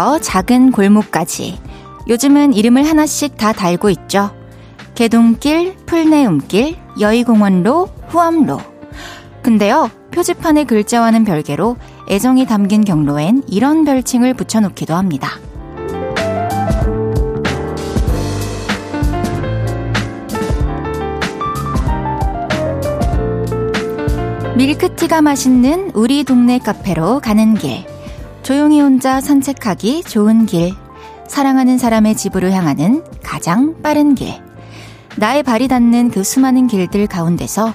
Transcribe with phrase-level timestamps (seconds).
[0.00, 1.60] 도로부터 작은 골목까지
[2.08, 4.30] 요즘은 이름을 하나씩 다 달고 있죠.
[4.94, 8.58] 개동길, 풀내음길, 여의공원로, 후암로.
[9.42, 11.76] 근데요, 표지판의 글자와는 별개로
[12.08, 15.32] 애정이 담긴 경로엔 이런 별칭을 붙여놓기도 합니다.
[24.56, 27.89] 밀크티가 맛있는 우리 동네 카페로 가는 길.
[28.42, 30.74] 조용히 혼자 산책하기 좋은 길.
[31.28, 34.34] 사랑하는 사람의 집으로 향하는 가장 빠른 길.
[35.16, 37.72] 나의 발이 닿는 그 수많은 길들 가운데서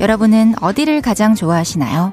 [0.00, 2.12] 여러분은 어디를 가장 좋아하시나요?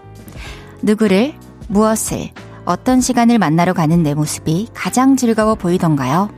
[0.82, 1.34] 누구를,
[1.68, 2.30] 무엇을,
[2.66, 6.30] 어떤 시간을 만나러 가는 내 모습이 가장 즐거워 보이던가요?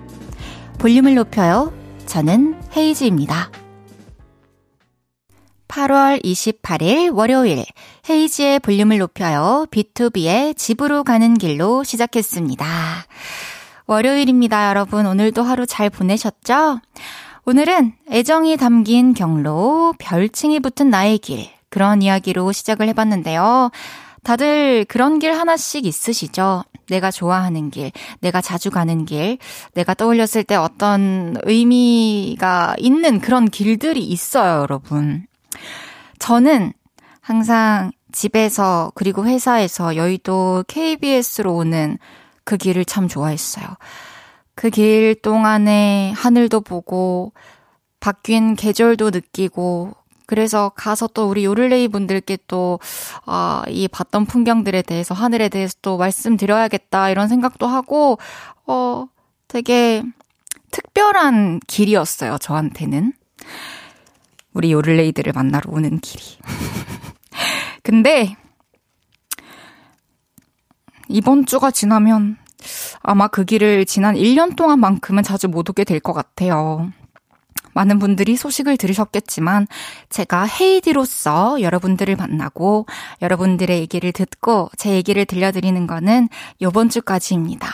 [0.77, 1.73] 볼륨을 높여요.
[2.05, 3.49] 저는 헤이즈입니다.
[5.77, 7.63] 8월 28일 월요일
[8.09, 9.67] 헤이지의 볼륨을 높여요.
[9.69, 12.65] B2B의 집으로 가는 길로 시작했습니다.
[13.85, 15.05] 월요일입니다, 여러분.
[15.05, 16.79] 오늘도 하루 잘 보내셨죠?
[17.45, 23.69] 오늘은 애정이 담긴 경로, 별칭이 붙은 나의 길, 그런 이야기로 시작을 해봤는데요.
[24.23, 26.63] 다들 그런 길 하나씩 있으시죠?
[26.89, 29.37] 내가 좋아하는 길, 내가 자주 가는 길,
[29.75, 35.26] 내가 떠올렸을 때 어떤 의미가 있는 그런 길들이 있어요, 여러분.
[36.19, 36.73] 저는
[37.21, 41.97] 항상 집에서 그리고 회사에서 여의도 KBS로 오는
[42.45, 43.65] 그 길을 참 좋아했어요.
[44.55, 47.31] 그 길 동안에 하늘도 보고
[47.99, 49.93] 바뀐 계절도 느끼고
[50.25, 52.79] 그래서 가서 또 우리 요를레이 분들께 또,
[53.25, 58.17] 아, 이 봤던 풍경들에 대해서, 하늘에 대해서 또 말씀드려야겠다, 이런 생각도 하고,
[58.65, 59.07] 어,
[59.47, 60.03] 되게
[60.71, 63.13] 특별한 길이었어요, 저한테는.
[64.57, 66.23] 우리 요를레이들을 만나러 오는 길이.
[67.83, 68.35] 근데
[71.07, 72.37] 이번 주가 지나면
[73.01, 76.91] 아마 그 길을 지난 1년 동안만큼은 자주 못 오게 될 것 같아요.
[77.77, 79.67] 많은 분들이 소식을 들으셨겠지만
[80.09, 82.87] 제가 헤이디로서 여러분들을 만나고
[83.21, 86.27] 여러분들의 얘기를 듣고 제 얘기를 들려드리는 거는
[86.61, 87.69] 요번 주까지입니다.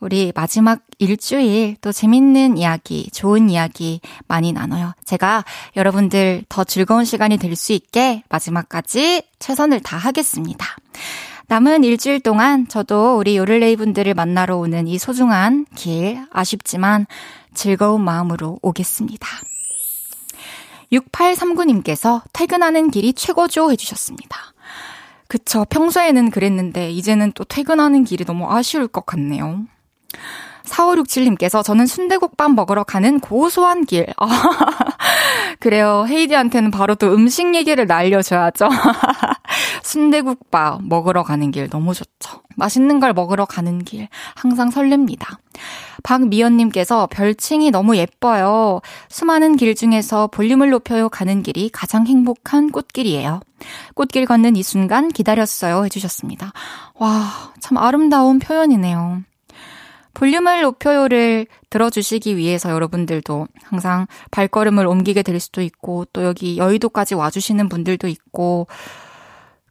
[0.00, 4.92] 우리 마지막 일주일 또 재밌는 이야기, 좋은 이야기 많이 나눠요.
[5.04, 5.44] 제가
[5.76, 10.66] 여러분들 더 즐거운 시간이 될 수 있게 마지막까지 최선을 다하겠습니다.
[11.46, 17.06] 남은 일주일 동안 저도 우리 요를레이 분들을 만나러 오는 이 소중한 길 아쉽지만
[17.54, 19.26] 즐거운 마음으로 오겠습니다.
[20.92, 24.38] 6839님께서 퇴근하는 길이 최고죠 해주셨습니다.
[25.28, 25.64] 그쵸.
[25.68, 29.64] 평소에는 그랬는데, 이제는 또 퇴근하는 길이 너무 아쉬울 것 같네요.
[30.64, 34.06] 4567님께서 저는 순대국밥 먹으러 가는 고소한 길.
[34.16, 34.26] 아,
[35.60, 36.06] 그래요.
[36.08, 38.68] 헤이디한테는 바로 또 음식 얘기를 날려줘야죠.
[39.82, 42.42] 순대국밥 먹으러 가는 길 너무 좋죠.
[42.56, 45.38] 맛있는 걸 먹으러 가는 길 항상 설렙니다.
[46.02, 48.80] 박미연님께서 별칭이 너무 예뻐요.
[49.08, 53.40] 수많은 길 중에서 볼륨을 높여요 가는 길이 가장 행복한 꽃길이에요.
[53.94, 56.52] 꽃길 걷는 이 순간 기다렸어요 해주셨습니다.
[56.96, 59.22] 와, 참 아름다운 표현이네요.
[60.14, 67.68] 볼륨을 높여요를 들어주시기 위해서 여러분들도 항상 발걸음을 옮기게 될 수도 있고, 또 여기 여의도까지 와주시는
[67.68, 68.66] 분들도 있고,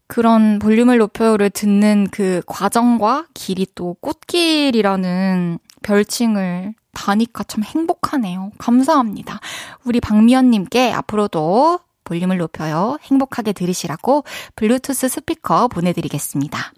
[0.08, 8.52] 그런 볼륨을 높여요를 듣는 그 과정과 길이 또 꽃길이라는 별칭을 다니까 참 행복하네요.
[8.58, 9.40] 감사합니다.
[9.86, 12.98] 우리 박미연님께 앞으로도 볼륨을 높여요.
[13.02, 14.24] 행복하게 들으시라고
[14.56, 16.74] 블루투스 스피커 보내드리겠습니다.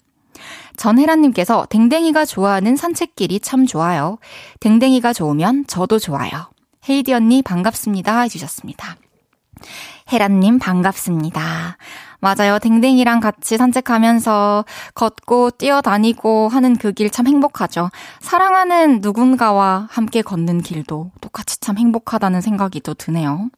[0.78, 4.18] 전혜란님께서 댕댕이가 좋아하는 산책길이 참 좋아요.
[4.60, 6.50] 댕댕이가 좋으면 저도 좋아요.
[6.90, 8.96] 헤이디 언니 반갑습니다 해주셨습니다.
[10.12, 11.78] 혜란님 반갑습니다.
[12.20, 12.60] 맞아요.
[12.60, 17.90] 댕댕이랑 같이 산책하면서 걷고 뛰어다니고 하는 그 길 참 행복하죠.
[18.20, 23.50] 사랑하는 누군가와 함께 걷는 길도 똑같이 참 행복하다는 생각이 또 드네요.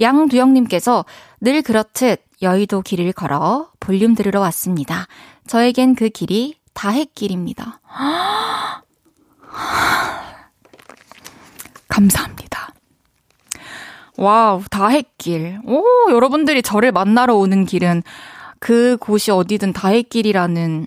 [0.00, 1.04] 양두영님께서
[1.40, 5.06] 늘 그렇듯 여의도 길을 걸어 볼륨 들으러 왔습니다.
[5.46, 7.80] 저에겐 그 길이 다해길입니다.
[11.88, 12.68] 감사합니다.
[14.16, 15.60] wow, 다해길.
[15.64, 18.02] 오, 여러분들이 저를 만나러 오는 길은
[18.58, 20.86] 그 곳이 어디든 다해길이라는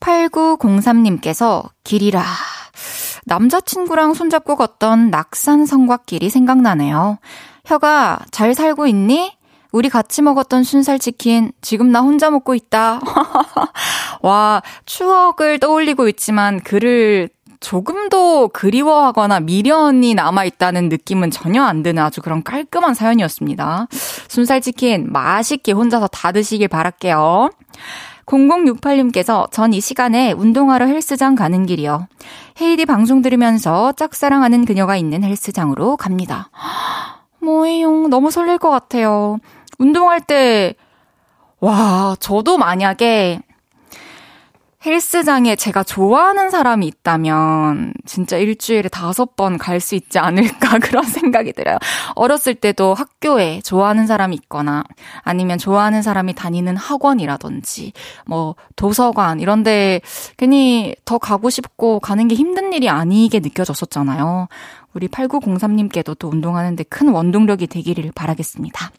[0.00, 2.24] 8903님께서 길이라
[3.26, 7.18] 남자친구랑 손잡고 걷던 낙산 성곽길이 생각나네요.
[7.64, 9.36] 혀가 잘 살고 있니?
[9.72, 13.00] 우리 같이 먹었던 순살 치킨 지금 나 혼자 먹고 있다.
[14.22, 17.28] 와, 추억을 떠올리고 있지만 그를
[17.60, 23.86] 조금도 그리워하거나 미련이 남아있다는 느낌은 전혀 안 드는 아주 그런 깔끔한 사연이었습니다.
[24.28, 27.50] 순살치킨 맛있게 혼자서 다 드시길 바랄게요.
[28.30, 32.06] 0068님께서 전 이 시간에 운동하러 헬스장 가는 길이요.
[32.60, 36.50] 헤이디 방송 들으면서 짝사랑하는 그녀가 있는 헬스장으로 갑니다.
[37.42, 38.08] 뭐예요?
[38.08, 39.38] 너무 설렐 것 같아요.
[39.78, 40.74] 운동할 때,
[41.60, 43.40] 와, 저도 만약에
[44.84, 51.52] 헬스장에 제가 좋아하는 사람이 있다면 진짜 일주일에 다섯 번 갈 수 있지 않을까 그런 생각이
[51.52, 51.76] 들어요.
[52.14, 54.84] 어렸을 때도 학교에 좋아하는 사람이 있거나
[55.22, 57.92] 아니면 좋아하는 사람이 다니는 학원이라든지
[58.26, 60.00] 뭐 도서관 이런데
[60.38, 64.48] 괜히 더 가고 싶고 가는 게 힘든 일이 아니게 느껴졌었잖아요.
[64.94, 68.90] 우리 8903님께도 또 운동하는데 큰 원동력이 되기를 바라겠습니다.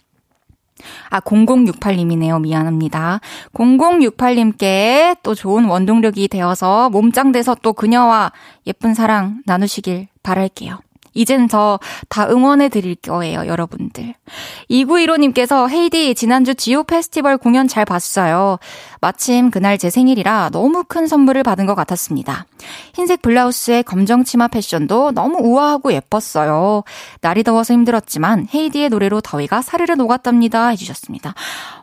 [1.09, 2.41] 아, 0068님이네요.
[2.41, 3.19] 미안합니다.
[3.53, 8.31] 0068님께 또 좋은 원동력이 되어서 몸짱 돼서 또 그녀와
[8.67, 10.79] 예쁜 사랑 나누시길 바랄게요.
[11.13, 11.79] 이젠 저
[12.09, 14.15] 다 응원해 드릴 거예요, 여러분들.
[14.69, 18.57] 2915님께서 헤이디 지난주 지오 페스티벌 공연 잘 봤어요.
[18.99, 22.45] 마침 그날 제 생일이라 너무 큰 선물을 받은 것 같았습니다.
[22.93, 26.83] 흰색 블라우스에 검정 치마 패션도 너무 우아하고 예뻤어요.
[27.21, 30.67] 날이 더워서 힘들었지만 헤이디의 노래로 더위가 사르르 녹았답니다.
[30.69, 31.33] 해주셨습니다.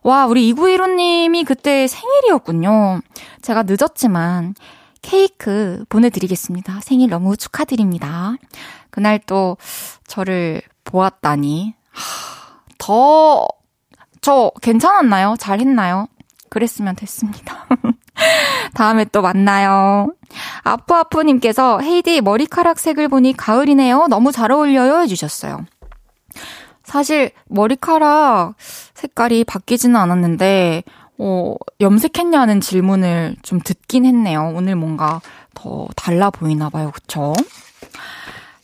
[0.03, 3.01] 와, 우리 2915님이 그때 생일이었군요.
[3.43, 4.55] 제가 늦었지만
[5.03, 6.81] 케이크 보내드리겠습니다.
[6.83, 8.35] 생일 너무 축하드립니다.
[8.91, 9.57] 그날 또
[10.07, 11.75] 저를 보았다니.
[12.79, 13.47] 더,
[14.21, 15.37] 저 괜찮았나요?
[15.39, 16.09] 잘 했나요?
[16.49, 17.67] 그랬으면 됐습니다.
[18.75, 20.13] 다음에 또 만나요.
[20.63, 24.07] 아프아프님께서 헤이디 머리카락 색을 보니 가을이네요.
[24.09, 25.01] 너무 잘 어울려요.
[25.03, 25.65] 해주셨어요.
[26.85, 28.55] 사실 머리카락
[28.95, 30.85] 색깔이 바뀌지는 않았는데,
[31.19, 34.53] 어, 염색했냐는 질문을 좀 듣긴 했네요.
[34.55, 35.21] 오늘 뭔가
[35.55, 36.91] 더 달라 보이나 봐요.
[36.95, 37.35] 그쵸?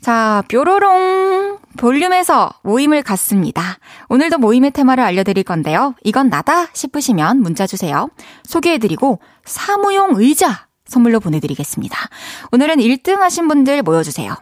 [0.04, 3.78] 자, 뾰로롱 볼륨에서 모임을 갖습니다.
[4.10, 5.94] 오늘도 모임의 테마를 알려드릴 건데요.
[6.04, 8.10] 이건 나다 싶으시면 문자 주세요.
[8.42, 11.96] 소개해드리고 사무용 의자 선물로 보내드리겠습니다.
[12.52, 14.36] 오늘은 1등 하신 분들 모여주세요.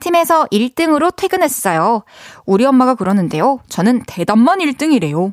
[0.00, 2.04] 팀에서 1등으로 퇴근했어요.
[2.44, 3.60] 우리 엄마가 그러는데요.
[3.70, 5.32] 저는 대답만 1등이래요.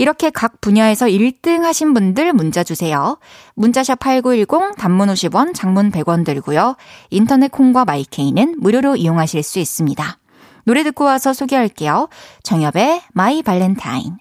[0.00, 3.18] 이렇게 각 분야에서 1등 하신 분들 문자 주세요.
[3.54, 6.76] 문자샵 8910 단문 50원, 장문 100원 들고요.
[7.10, 10.18] 인터넷 콩과 마이케이는 무료로 이용하실 수 있습니다.
[10.64, 12.08] 노래 듣고 와서 소개할게요.
[12.42, 14.16] 정엽의 My Valentine.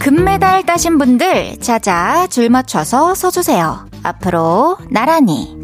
[0.00, 3.91] 금메달 따신 분들 자자 줄 맞춰서 서주세요.
[4.02, 5.56] 앞으로 나란히.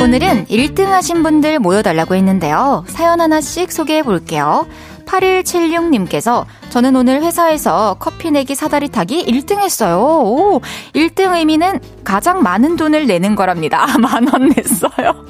[0.00, 2.84] 오늘은 1등 하신 분들 모여달라고 했는데요.
[2.88, 4.66] 사연 하나씩 소개해 볼게요.
[5.06, 10.00] 8176님께서 저는 오늘 회사에서 커피 내기 사다리 타기 1등 했어요.
[10.00, 10.60] 오,
[10.94, 13.86] 1등 의미는 가장 많은 돈을 내는 거랍니다.
[14.00, 15.24] 만 원 냈어요.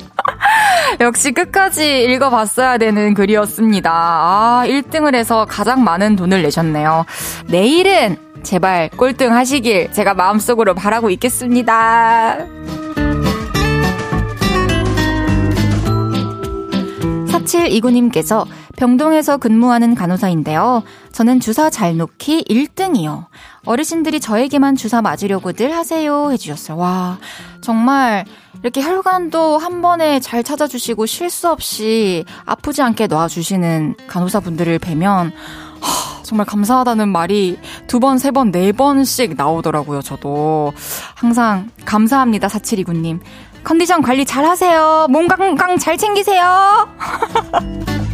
[1.00, 3.90] 역시 끝까지 읽어봤어야 되는 글이었습니다.
[3.92, 7.04] 아, 1등을 해서 가장 많은 돈을 내셨네요.
[7.46, 12.38] 내일은 제발 꼴등 하시길 제가 마음속으로 바라고 있겠습니다.
[17.42, 18.46] 4729님께서
[18.76, 20.82] 병동에서 근무하는 간호사인데요.
[21.12, 23.26] 저는 주사 잘 놓기 1등이요.
[23.64, 26.30] 어르신들이 저에게만 주사 맞으려고들 하세요.
[26.32, 26.76] 해주셨어요.
[26.76, 27.18] 와,
[27.60, 28.24] 정말
[28.62, 35.32] 이렇게 혈관도 한 번에 잘 찾아주시고 실수 없이 아프지 않게 놔주시는 간호사분들을 뵈면
[35.80, 40.72] 하, 정말 감사하다는 말이 두 번, 세 번, 네 번씩 나오더라고요, 저도.
[41.14, 43.20] 항상 감사합니다, 4729님.
[43.64, 45.06] 컨디션 관리 잘 하세요.
[45.10, 46.88] 몸 건강 잘 챙기세요.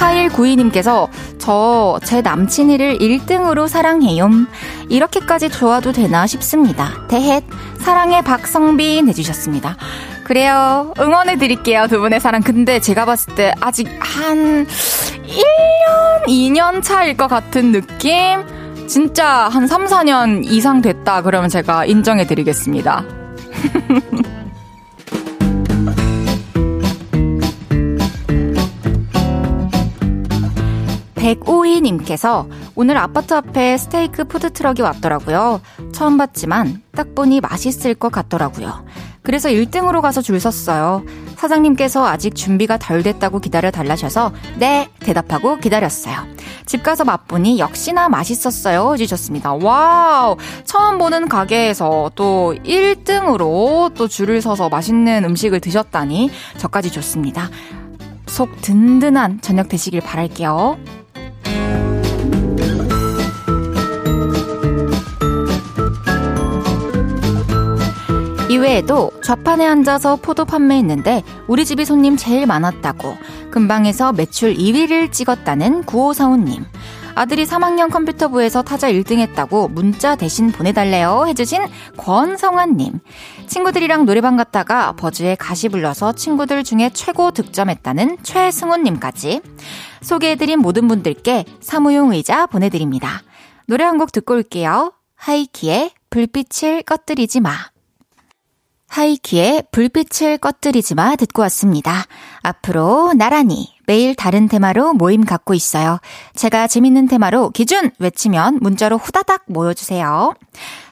[0.00, 4.28] 4192님께서 저 제 남친이를 1등으로 사랑해요.
[4.88, 7.06] 이렇게까지 좋아도 되나 싶습니다.
[7.08, 7.44] 대헷
[7.78, 9.76] 사랑해 박성빈 해주셨습니다.
[10.24, 10.92] 그래요.
[10.98, 11.86] 응원해 드릴게요.
[11.88, 12.42] 두 분의 사랑.
[12.42, 18.08] 근데 제가 봤을 때 아직 한 1년, 2년 차일 것 같은 느낌?
[18.86, 21.22] 진짜 한 3, 4년 이상 됐다.
[21.22, 23.04] 그러면 제가 인정해 드리겠습니다.
[31.20, 35.60] 105희님께서 오늘 아파트 앞에 스테이크 푸드트럭이 왔더라고요.
[35.92, 38.84] 처음 봤지만 딱 보니 맛있을 것 같더라고요.
[39.22, 41.04] 그래서 1등으로 가서 줄 섰어요.
[41.36, 46.26] 사장님께서 아직 준비가 덜 됐다고 기다려 달라셔서 네 대답하고 기다렸어요.
[46.64, 49.54] 집 가서 맛보니 역시나 맛있었어요 해주셨습니다.
[49.54, 57.50] wow 처음 보는 가게에서 또 1등으로 또 줄을 서서 맛있는 음식을 드셨다니 저까지 좋습니다.
[58.26, 60.99] 속 든든한 저녁 되시길 바랄게요.
[68.48, 73.16] 이외에도 좌판에 앉아서 포도 판매했는데 우리 집이 손님 제일 많았다고.
[73.50, 76.64] 금방에서 매출 2위를 찍었다는 9545님
[77.14, 81.62] 아들이 3학년 컴퓨터부에서 타자 1등 했다고 문자 대신 보내달래요 해주신
[81.96, 83.00] 권성환님
[83.46, 89.40] 친구들이랑 노래방 갔다가 버즈에 가시 불러서 친구들 중에 최고 득점했다는 최승훈님까지
[90.02, 93.22] 소개해드린 모든 분들께 사무용 의자 보내드립니다.
[93.66, 94.94] 노래 한 곡 듣고 올게요.
[95.16, 97.69] 하이키의 불빛을 꺼뜨리지 마.
[98.90, 102.04] 하이키의 불빛을 꺼뜨리지 마 듣고 왔습니다.
[102.42, 105.98] 앞으로 나란히 매일 다른 테마로 모임 갖고 있어요.
[106.34, 110.34] 제가 재밌는 테마로 기준 외치면 문자로 후다닥 모여주세요.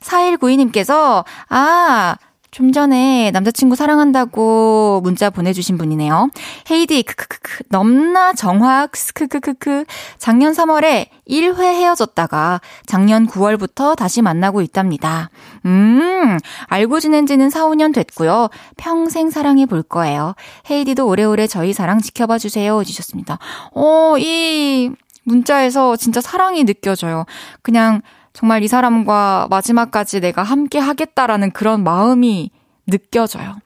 [0.00, 2.16] 4192님께서, 아,
[2.50, 6.30] 좀 전에 남자친구 사랑한다고 문자 보내주신 분이네요.
[6.70, 9.84] 헤이디, 크크크크, 넘나 정확, 크크크크.
[10.16, 15.28] 작년 3월에 1회 헤어졌다가 작년 9월부터 다시 만나고 있답니다.
[15.66, 18.48] 음, 알고 지낸 지는 4, 5년 됐고요.
[18.76, 20.34] 평생 사랑해 볼 거예요.
[20.70, 22.80] 헤이디도 오래오래 저희 사랑 지켜봐 주세요.
[22.80, 23.38] 해주셨습니다.
[23.74, 24.90] 어, 이
[25.24, 27.26] 문자에서 진짜 사랑이 느껴져요.
[27.62, 28.00] 그냥
[28.38, 32.52] 정말 이 사람과 마지막까지 내가 함께 하겠다라는 그런 마음이
[32.86, 33.56] 느껴져요.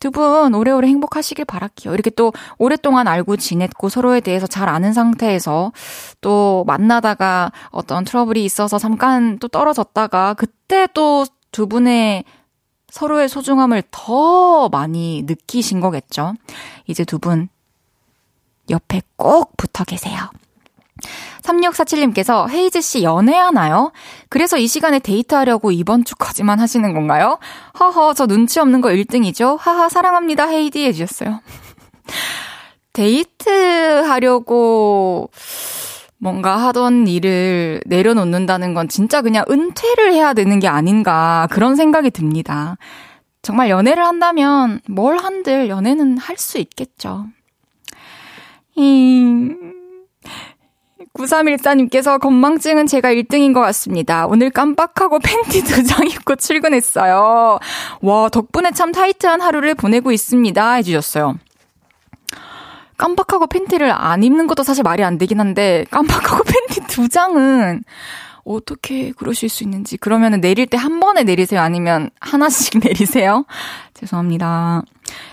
[0.00, 1.94] 두 분 오래오래 행복하시길 바랄게요.
[1.94, 5.70] 이렇게 또 오랫동안 알고 지냈고 서로에 대해서 잘 아는 상태에서
[6.20, 12.24] 또 만나다가 어떤 트러블이 있어서 잠깐 또 떨어졌다가 그때 또 두 분의
[12.88, 16.34] 서로의 소중함을 더 많이 느끼신 거겠죠.
[16.88, 17.48] 이제 두 분
[18.68, 20.18] 옆에 꼭 붙어 계세요.
[21.42, 23.92] 3647님께서 헤이즈 씨 연애하나요?
[24.28, 27.38] 그래서 이 시간에 데이트하려고 이번 주까지만 하시는 건가요?
[27.78, 29.58] 허허, 저 눈치 없는 거 1등이죠?
[29.58, 31.40] 하하, 사랑합니다, 헤이디 해주셨어요.
[32.92, 35.30] 데이트 하려고
[36.18, 42.76] 뭔가 하던 일을 내려놓는다는 건 진짜 그냥 은퇴를 해야 되는 게 아닌가 그런 생각이 듭니다.
[43.42, 47.26] 정말 연애를 한다면 뭘 한들 연애는 할 수 있겠죠.
[48.78, 49.81] 음,
[51.14, 54.26] 9314님께서 건망증은 제가 1등인 것 같습니다.
[54.26, 57.58] 오늘 깜빡하고 팬티 두 장 입고 출근했어요.
[58.00, 60.72] 와, 덕분에 참 타이트한 하루를 보내고 있습니다.
[60.74, 61.36] 해주셨어요.
[62.96, 67.82] 깜빡하고 팬티를 안 입는 것도 사실 말이 안 되긴 한데, 깜빡하고 팬티 두 장은
[68.44, 69.96] 어떻게 그러실 수 있는지.
[69.96, 71.60] 그러면 내릴 때 한 번에 내리세요?
[71.60, 73.44] 아니면 하나씩 내리세요?
[73.94, 74.82] 죄송합니다.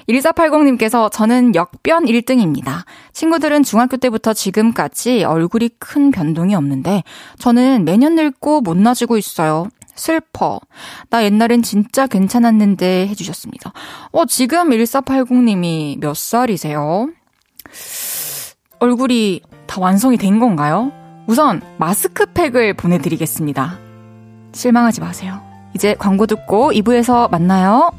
[0.07, 2.83] 1480님께서 저는 역변 1등입니다.
[3.13, 7.03] 친구들은 중학교 때부터 지금까지 얼굴이 큰 변동이 없는데
[7.39, 9.67] 저는 매년 늙고 못나지고 있어요.
[9.95, 10.59] 슬퍼.
[11.09, 13.73] 나 옛날엔 진짜 괜찮았는데 해주셨습니다.
[14.11, 17.09] 어, 지금 1480님이 몇 살이세요?
[18.79, 20.91] 얼굴이 다 완성이 된 건가요?
[21.29, 23.77] 우선 마스크팩을 보내드리겠습니다.
[24.51, 25.39] 실망하지 마세요.
[25.75, 27.91] 이제 광고 듣고 2부에서 만나요.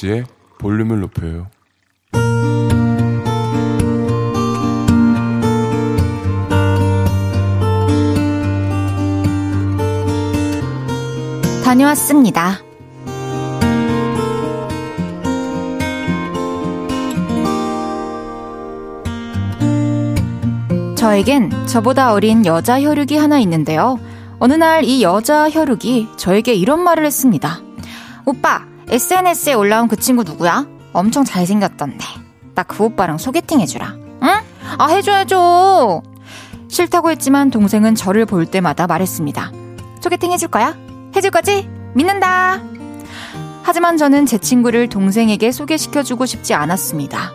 [0.00, 0.24] 이지의
[0.58, 1.48] 볼륨을 높여요.
[11.64, 12.58] 다녀왔습니다.
[20.96, 23.98] 저에겐 저보다 어린 여자 혈육이 하나 있는데요.
[24.38, 27.60] 어느 날 이 여자 혈육이 저에게 이런 말을 했습니다.
[28.24, 30.66] 오빠, SNS에 올라온 그 친구 누구야?
[30.92, 32.04] 엄청 잘생겼던데.
[32.54, 33.94] 나 그 오빠랑 소개팅 해주라.
[34.22, 34.28] 응?
[34.78, 36.02] 아, 해줘, 해줘.
[36.68, 39.52] 싫다고 했지만 동생은 저를 볼 때마다 말했습니다.
[40.00, 40.76] 소개팅 해줄 거야?
[41.16, 41.68] 해줄 거지?
[41.94, 42.60] 믿는다.
[43.62, 47.32] 하지만 저는 제 친구를 동생에게 소개시켜주고 싶지 않았습니다.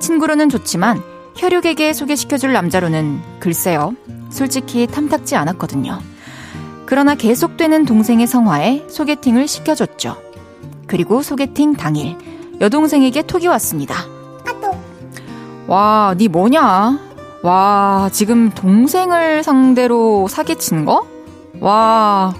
[0.00, 1.02] 친구로는 좋지만
[1.36, 3.94] 혈육에게 소개시켜줄 남자로는 글쎄요,
[4.30, 5.98] 솔직히 탐탁지 않았거든요.
[6.86, 10.16] 그러나 계속되는 동생의 성화에 소개팅을 시켜줬죠.
[10.92, 12.18] 그리고 소개팅 당일,
[12.60, 13.94] 여동생에게 톡이 왔습니다.
[15.66, 16.98] 와, 니 뭐냐?
[17.42, 21.06] 와, 지금 동생을 상대로 사기친 거?
[21.60, 22.34] 와.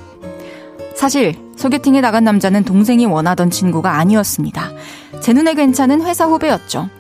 [0.94, 4.68] 사실, 소개팅에 나간 남자는 동생이 원하던 친구가 아니었습니다.
[5.23, 6.90] 제 눈에 괜찮은 회사 후배였죠.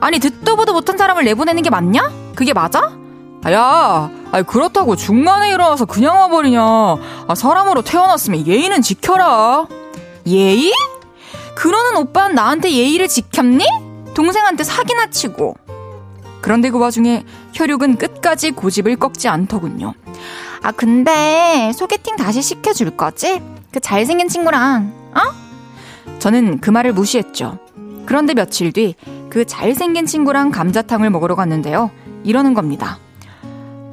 [0.00, 2.02] 아니, 듣도 보도 못한 사람을 내보내는 게 맞냐?
[2.34, 2.92] 그게 맞아?
[3.44, 6.60] 아, 야, 아니, 그렇다고 중간에 일어나서 그냥 와버리냐.
[6.60, 9.66] 아, 사람으로 태어났으면 예의는 지켜라.
[10.26, 10.70] 예의?
[11.58, 13.66] 그러는 오빠는 나한테 예의를 지켰니?
[14.14, 15.56] 동생한테 사기나 치고.
[16.40, 19.94] 그런데 그 와중에 혈육은 끝까지 고집을 꺾지 않더군요.
[20.62, 23.42] 아, 근데 소개팅 다시 시켜줄 거지?
[23.72, 26.18] 그 잘생긴 친구랑, 어?
[26.20, 27.58] 저는 그 말을 무시했죠.
[28.06, 28.94] 그런데 며칠 뒤
[29.28, 31.90] 그 잘생긴 친구랑 감자탕을 먹으러 갔는데요.
[32.24, 32.98] 이러는 겁니다.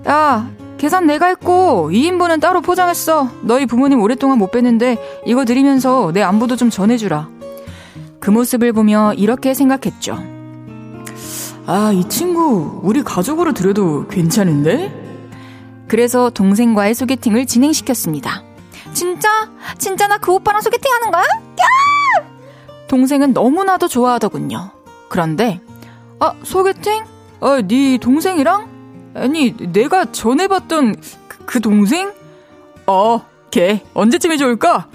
[0.08, 3.30] 야, 계산 내가 했고 2인분은 따로 포장했어.
[3.42, 7.35] 너희 부모님 오랫동안 못 뵀는데 이거 드리면서 내 안부도 좀 전해주라.
[8.26, 10.18] 그 모습을 보며 이렇게 생각했죠.
[11.68, 14.92] 아, 이 친구 우리 가족으로 들여도 괜찮은데?
[15.88, 18.42] 그래서 동생과의 소개팅을 진행시켰습니다.
[18.94, 19.30] 진짜?
[19.78, 21.22] 진짜 나 그 오빠랑 소개팅 하는 거야?
[21.22, 22.26] 야!
[22.88, 24.72] 동생은 너무나도 좋아하더군요.
[25.08, 25.62] 그런데,
[26.20, 27.04] 아, 소개팅?
[27.42, 29.12] 아, 네 동생이랑?
[29.14, 30.96] 아니, 내가 전에 봤던
[31.28, 32.12] 그, 그 동생?
[32.88, 34.88] 어, 걔, 언제쯤이 좋을까?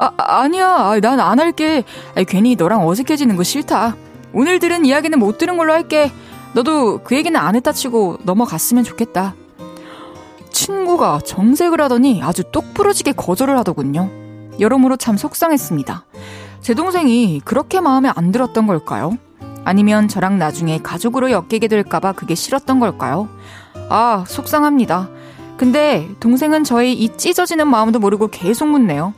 [0.00, 0.98] 아, 아니야.
[1.00, 1.84] 난 안 할게.
[2.26, 3.96] 괜히 너랑 어색해지는 거 싫다.
[4.32, 6.10] 오늘 들은 이야기는 못 들은 걸로 할게.
[6.54, 9.34] 너도 그 얘기는 안 했다 치고 넘어갔으면 좋겠다.
[10.50, 14.10] 친구가 정색을 하더니 아주 똑부러지게 거절을 하더군요.
[14.58, 16.04] 여러모로 참 속상했습니다.
[16.60, 19.16] 제 동생이 그렇게 마음에 안 들었던 걸까요?
[19.64, 23.28] 아니면 저랑 나중에 가족으로 엮이게 될까봐 그게 싫었던 걸까요?
[23.88, 25.08] 아, 속상합니다.
[25.56, 29.12] 근데 동생은 저의 이 찢어지는 마음도 모르고 계속 묻네요.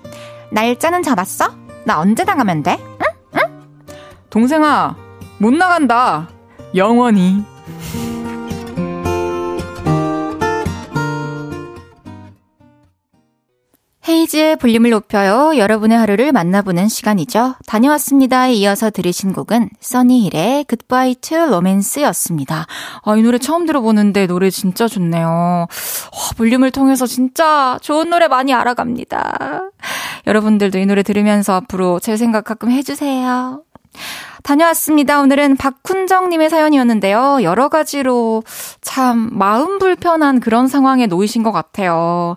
[0.52, 1.50] 날짜는 잡았어?
[1.84, 2.78] 나 언제 나가면 돼?
[2.82, 3.06] 응?
[3.36, 3.62] 응?
[4.28, 4.94] 동생아,
[5.38, 6.28] 못 나간다.
[6.74, 7.42] 영원히.
[14.08, 15.56] 헤이즈의 볼륨을 높여요.
[15.56, 17.54] 여러분의 하루를 만나보는 시간이죠.
[17.66, 22.66] 다녀왔습니다에 이어서 들으신 곡은 써니힐의 Goodbye to Romance였습니다.
[23.04, 25.28] 아, 이 노래 처음 들어보는데 노래 진짜 좋네요.
[25.28, 25.68] 와,
[26.36, 29.70] 볼륨을 통해서 진짜 좋은 노래 많이 알아갑니다.
[30.26, 33.62] 여러분들도 이 노래 들으면서 앞으로 제 생각 가끔 해주세요.
[34.42, 35.20] 다녀왔습니다.
[35.20, 37.38] 오늘은 박훈정님의 사연이었는데요.
[37.42, 38.42] 여러 가지로
[38.80, 42.36] 참 마음 불편한 그런 상황에 놓이신 것 같아요.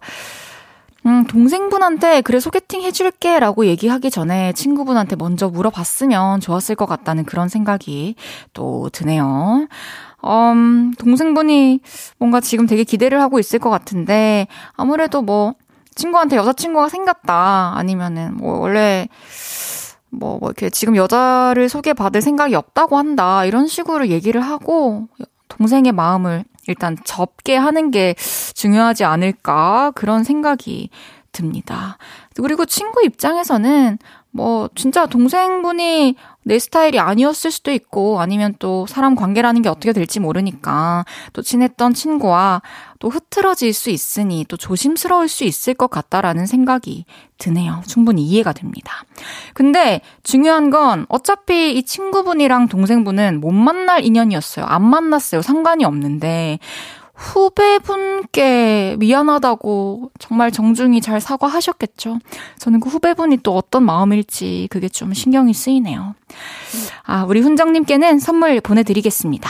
[1.06, 7.48] 음, 동생분한테 그래 소개팅 해줄게 라고 얘기하기 전에 친구분한테 먼저 물어봤으면 좋았을 것 같다는 그런
[7.48, 8.15] 생각이
[8.54, 9.68] 또 드네요.
[10.26, 11.80] 음, 동생분이
[12.18, 15.54] 뭔가 지금 되게 기대를 하고 있을 것 같은데 아무래도 뭐
[15.94, 19.08] 친구한테 여자친구가 생겼다 아니면은 뭐 원래
[20.10, 25.08] 뭐, 뭐 이렇게 지금 여자를 소개받을 생각이 없다고 한다 이런 식으로 얘기를 하고
[25.50, 28.15] 동생의 마음을 일단 접게 하는 게
[28.54, 30.89] 중요하지 않을까 그런 생각이
[31.32, 31.97] 듭니다.
[32.41, 33.97] 그리고 친구 입장에서는
[34.36, 40.19] 뭐 진짜 동생분이 내 스타일이 아니었을 수도 있고 아니면 또 사람 관계라는 게 어떻게 될지
[40.19, 42.62] 모르니까 또 친했던 친구와
[43.00, 47.06] 또 흐트러질 수 있으니 또 조심스러울 수 있을 것 같다라는 생각이
[47.38, 47.82] 드네요.
[47.88, 49.06] 충분히 이해가 됩니다.
[49.54, 54.65] 근데 중요한 건 어차피 이 친구분이랑 동생분은 못 만날 인연이었어요.
[54.65, 55.43] 안 만났어요.
[55.43, 56.60] 상관이 없는데
[57.15, 62.19] 후배분께 미안하다고 정말 정중히 잘 사과하셨겠죠.
[62.60, 66.15] 저는 그 후배분이 또 어떤 마음일지 그게 좀 신경이 쓰이네요.
[67.04, 69.49] 아, 우리 훈정님께는 선물 보내드리겠습니다.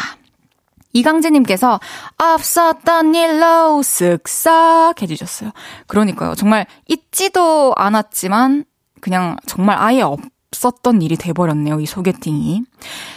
[0.94, 1.80] 이강재님께서
[2.18, 5.52] 없었던 일로 쓱싹 해주셨어요.
[5.88, 6.36] 그러니까요.
[6.36, 8.64] 정말 잊지도 않았지만
[9.02, 11.82] 그냥 정말 아예 없었던 일이 돼버렸네요.
[11.82, 12.64] 이 소개팅이.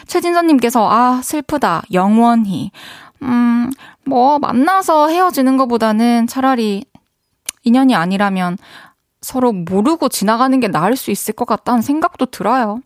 [0.08, 1.82] 최진선님께서 아 슬프다.
[1.92, 2.72] 영원히.
[3.22, 3.70] 음,
[4.04, 6.84] 뭐, 만나서 헤어지는 것보다는 차라리
[7.62, 8.56] 인연이 아니라면
[9.20, 12.80] 서로 모르고 지나가는 게 나을 수 있을 것 같다는 생각도 들어요.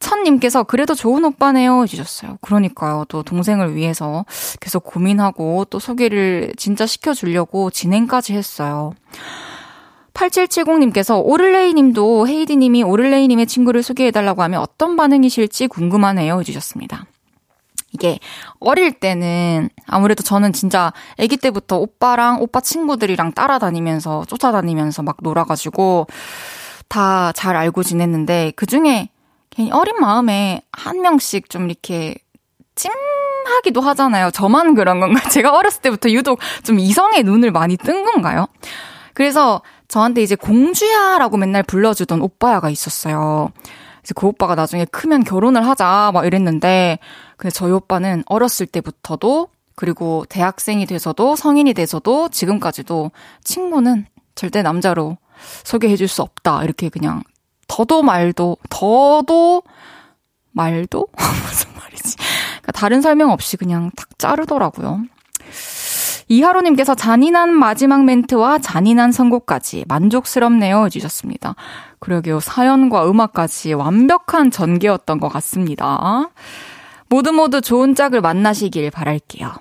[0.00, 2.38] 천님께서 그래도 좋은 오빠네요 해주셨어요.
[2.40, 3.04] 그러니까요.
[3.08, 4.24] 또 동생을 위해서
[4.60, 8.92] 계속 고민하고 또 소개를 진짜 시켜주려고 진행까지 했어요.
[10.12, 17.06] 8770님께서 오를레이 님도 헤이디 님이 오를레이 님의 친구를 소개해달라고 하면 어떤 반응이실지 궁금하네요 해주셨습니다.
[17.92, 18.18] 이게
[18.60, 26.06] 어릴 때는 아무래도 저는 진짜 아기 때부터 오빠랑 오빠 친구들이랑 따라다니면서 쫓아다니면서 막 놀아가지고
[26.88, 29.08] 다 잘 알고 지냈는데 그 중에
[29.50, 32.14] 괜히 어린 마음에 한 명씩 좀 이렇게
[32.74, 34.30] 찜하기도 하잖아요.
[34.30, 35.22] 저만 그런 건가요?
[35.30, 38.46] 제가 어렸을 때부터 유독 좀 이성의 눈을 많이 뜬 건가요?
[39.14, 43.50] 그래서 저한테 이제 공주야라고 맨날 불러주던 오빠야가 있었어요.
[44.02, 46.98] 그래서 그 오빠가 나중에 크면 결혼을 하자 막 이랬는데
[47.36, 53.10] 근데 저희 오빠는 어렸을 때부터도 그리고 대학생이 돼서도 성인이 돼서도 지금까지도
[53.42, 55.16] 친구는 절대 남자로
[55.64, 56.62] 소개해 줄 수 없다.
[56.64, 57.22] 이렇게 그냥
[57.68, 59.62] 더도 말도 더도
[60.52, 62.16] 말도 무슨 말이지?
[62.16, 65.02] 그러니까 다른 설명 없이 그냥 탁 자르더라고요.
[66.28, 71.54] 이하로님께서 잔인한 마지막 멘트와 잔인한 선곡까지 만족스럽네요 해주셨습니다.
[72.02, 72.40] 그러게요.
[72.40, 76.30] 사연과 음악까지 완벽한 전개였던 것 같습니다.
[77.08, 79.52] 모두 모두 좋은 짝을 만나시길 바랄게요.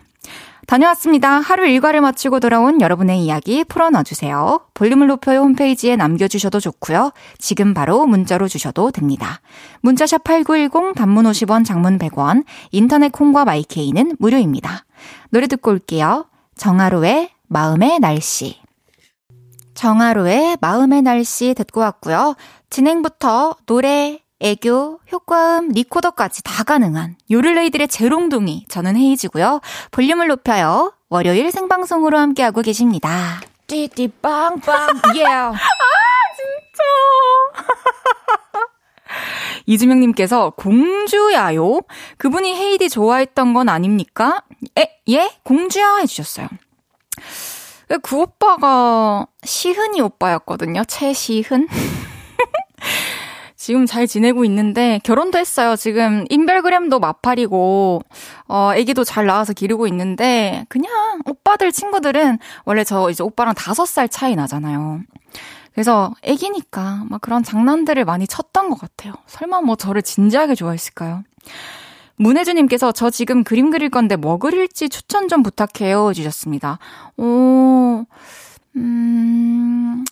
[0.65, 1.39] 다녀왔습니다.
[1.39, 4.61] 하루 일과를 마치고 돌아온 여러분의 이야기 풀어놔주세요.
[4.73, 7.11] 볼륨을 높여요 홈페이지에 남겨주셔도 좋고요.
[7.37, 9.41] 지금 바로 문자로 주셔도 됩니다.
[9.81, 14.85] 문자샵 8910 단문 50원 장문 100원 인터넷 콩과 마이케이는 무료입니다.
[15.29, 16.25] 노래 듣고 올게요.
[16.55, 18.60] 정하루의 마음의 날씨.
[19.81, 22.35] 정하루의 마음의 날씨 듣고 왔고요.
[22.69, 29.59] 진행부터 노래, 애교, 효과음, 리코더까지 다 가능한 요를레이들의 재롱둥이 저는 헤이지고요.
[29.89, 30.93] 볼륨을 높여요.
[31.09, 33.41] 월요일 생방송으로 함께하고 계십니다.
[33.65, 35.25] 띠띠 빵빵 예.
[35.25, 35.51] 아
[36.37, 36.83] 진짜.
[39.65, 41.81] 이주명님께서 공주야요?
[42.17, 44.43] 그분이 헤이디 좋아했던 건 아닙니까?
[44.77, 45.31] 에, 예?
[45.41, 46.49] 공주야 해주셨어요.
[47.99, 50.83] 그 오빠가 시흔이 오빠였거든요.
[50.85, 51.67] 최시흔.
[53.61, 55.75] 지금 잘 지내고 있는데 결혼도 했어요.
[55.75, 58.01] 지금 인별그램도 마팔이고
[58.47, 64.09] 어 아기도 잘 나와서 기르고 있는데 그냥 오빠들 친구들은 원래 저 이제 오빠랑 다섯 살
[64.09, 65.01] 차이 나잖아요.
[65.73, 69.13] 그래서 아기니까 막 그런 장난들을 많이 쳤던 것 같아요.
[69.27, 71.23] 설마 뭐 저를 진지하게 좋아했을까요?
[72.21, 76.13] 문혜주님께서 저 지금 그림 그릴 건데 뭐 그릴지 추천 좀 부탁해요.
[76.13, 76.79] 주셨습니다.
[77.17, 78.05] 오,
[78.75, 80.05] 음,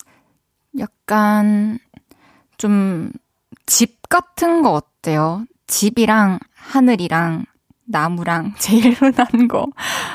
[0.78, 1.80] 약간
[2.58, 3.12] 좀
[3.70, 5.46] 집 같은 거 어때요?
[5.68, 7.46] 집이랑 하늘이랑
[7.90, 9.68] 나무랑 제일 흔한 거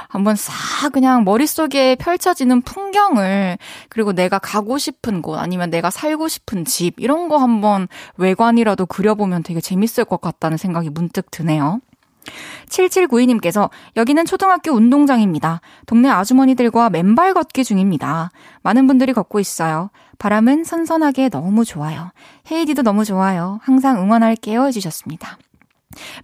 [0.09, 3.59] 한번 싹 그냥 머릿속에 펼쳐지는 풍경을
[3.89, 9.43] 그리고 내가 가고 싶은 곳 아니면 내가 살고 싶은 집 이런 거 한번 외관이라도 그려보면
[9.43, 11.81] 되게 재밌을 것 같다는 생각이 문득 드네요.
[12.69, 15.61] 7792님께서 여기는 초등학교 운동장입니다.
[15.87, 18.31] 동네 아주머니들과 맨발 걷기 중입니다.
[18.63, 19.91] 많은 분들이 걷고 있어요.
[20.19, 22.13] 바람은 선선하게 너무 좋아요.
[22.51, 23.59] 헤이디도 너무 좋아요.
[23.63, 25.39] 항상 응원할게요 해주셨습니다.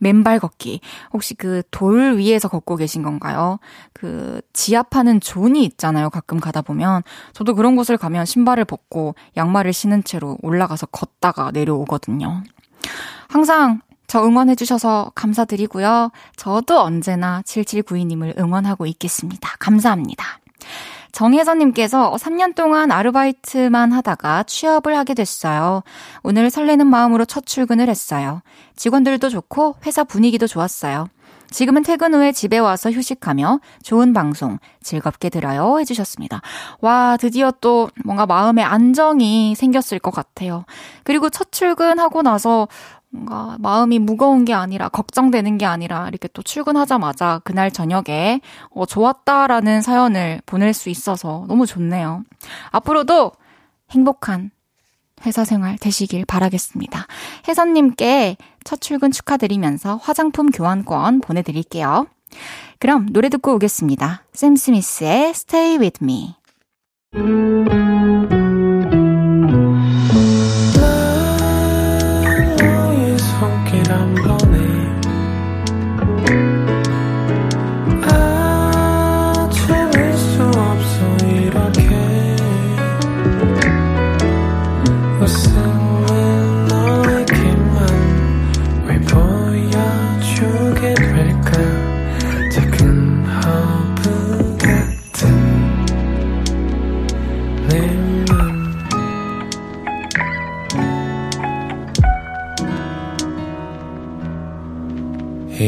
[0.01, 0.81] 맨발 걷기.
[1.13, 3.59] 혹시 그 돌 위에서 걷고 계신 건가요?
[3.93, 6.11] 그 지압하는 존이 있잖아요.
[6.11, 7.03] 가끔 가다 보면.
[7.33, 12.43] 저도 그런 곳을 가면 신발을 벗고 양말을 신은 채로 올라가서 걷다가 내려오거든요.
[13.29, 16.11] 항상 저 응원해주셔서 감사드리고요.
[16.37, 19.55] 저도 언제나 7792님을 응원하고 있겠습니다.
[19.61, 20.25] 감사합니다.
[21.13, 25.83] 정혜선님께서 3년 동안 아르바이트만 하다가 취업을 하게 됐어요.
[26.23, 28.43] 오늘 설레는 마음으로 첫 출근을 했어요.
[28.77, 31.09] 직원들도 좋고 회사 분위기도 좋았어요.
[31.51, 36.41] 지금은 퇴근 후에 집에 와서 휴식하며 좋은 방송 즐겁게 들어요 해주셨습니다.
[36.81, 40.65] 와, 드디어 또 뭔가 마음의 안정이 생겼을 것 같아요.
[41.03, 42.69] 그리고 첫 출근하고 나서
[43.11, 49.83] 뭔가 마음이 무거운 게 아니라 걱정되는 게 아니라 이렇게 또 출근하자마자 그날 저녁에 어, 좋았다라는
[49.83, 52.23] 사연을 보낼 수 있어서 너무 좋네요.
[52.71, 53.33] 앞으로도
[53.91, 54.51] 행복한
[55.27, 57.07] 회사 생활 되시길 바라겠습니다.
[57.49, 62.07] 혜선님께 첫 출근 축하드리면서 화장품 교환권 보내드릴게요.
[62.79, 64.23] 그럼 노래 듣고 오겠습니다.
[64.33, 66.37] 샘 스미스의 Stay With Me.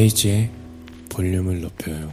[0.03, 0.51] 헤이즈의
[1.11, 2.13] 볼륨을 높여요.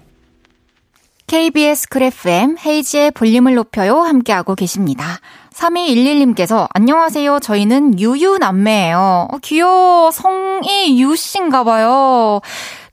[1.25, 5.19] KBS Cool FM 헤이즈의 볼륨을 높여요 함께하고 계십니다.
[5.53, 7.39] 3211님께서 안녕하세요.
[7.39, 9.27] 저희는 유유 남매예요.
[9.31, 10.11] 어, 귀여워.
[10.11, 12.41] 성이 유씨인가 봐요.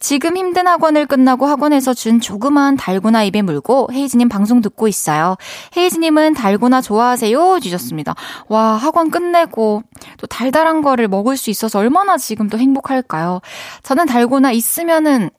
[0.06, 5.34] 지금 힘든 학원을 끝나고 학원에서 준 조그만 달고나 입에 물고 헤이즈님 방송 듣고 있어요.
[5.76, 7.58] 헤이즈님은 달고나 좋아하세요?
[7.58, 8.14] 주셨습니다.
[8.46, 9.82] 와, 학원 끝내고
[10.18, 13.40] 또 달달한 거를 먹을 수 있어서 얼마나 지금 또 행복할까요?
[13.82, 15.30] 저는 달고나 있으면은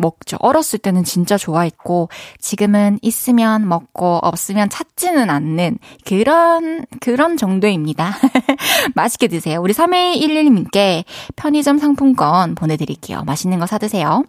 [0.00, 0.36] 먹죠.
[0.40, 2.08] 어렸을 때는 진짜 좋아했고,
[2.38, 8.14] 지금은 있으면 먹고, 없으면 찾지는 않는 그런, 그런 정도입니다.
[8.94, 9.60] 맛있게 드세요.
[9.60, 11.04] 우리 3111님께
[11.36, 13.22] 편의점 상품권 보내드릴게요.
[13.24, 14.24] 맛있는 거 사드세요.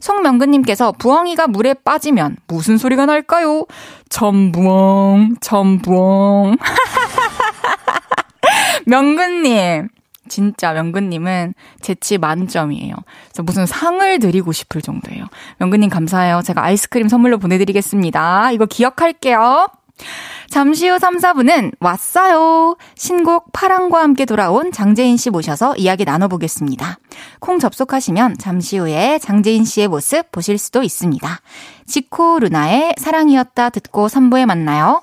[0.00, 3.66] 송명근님께서 부엉이가 물에 빠지면 무슨 소리가 날까요?
[4.08, 6.56] 첨부엉, 첨부엉.
[8.86, 9.88] 명근님.
[10.28, 12.94] 진짜 명근님은 재치 만점이에요.
[13.26, 15.26] 그래서 무슨 상을 드리고 싶을 정도예요.
[15.58, 16.42] 명근님 감사해요.
[16.42, 18.52] 제가 아이스크림 선물로 보내드리겠습니다.
[18.52, 19.68] 이거 기억할게요.
[20.48, 22.76] 잠시 후 3, 4분은 왔어요.
[22.94, 26.98] 신곡 파랑과 함께 돌아온 장재인 씨 모셔서 이야기 나눠보겠습니다.
[27.40, 31.40] 콩 접속하시면 잠시 후에 장재인 씨의 모습 보실 수도 있습니다.
[31.86, 35.02] 지코 루나의 사랑이었다 듣고 3부에 만나요.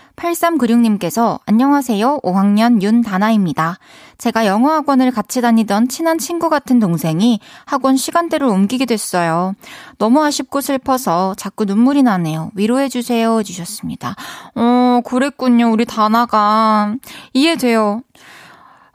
[0.21, 2.19] 8396님께서 안녕하세요.
[2.23, 3.79] 5학년 윤다나입니다.
[4.17, 9.55] 제가 영어 학원을 같이 다니던 친한 친구 같은 동생이 학원 시간대를 옮기게 됐어요.
[9.97, 12.51] 너무 아쉽고 슬퍼서 자꾸 눈물이 나네요.
[12.55, 13.39] 위로해 주세요.
[13.39, 14.15] 해주셨습니다.
[14.55, 15.71] 어, 그랬군요.
[15.71, 16.95] 우리 다나가.
[17.33, 18.03] 이해돼요.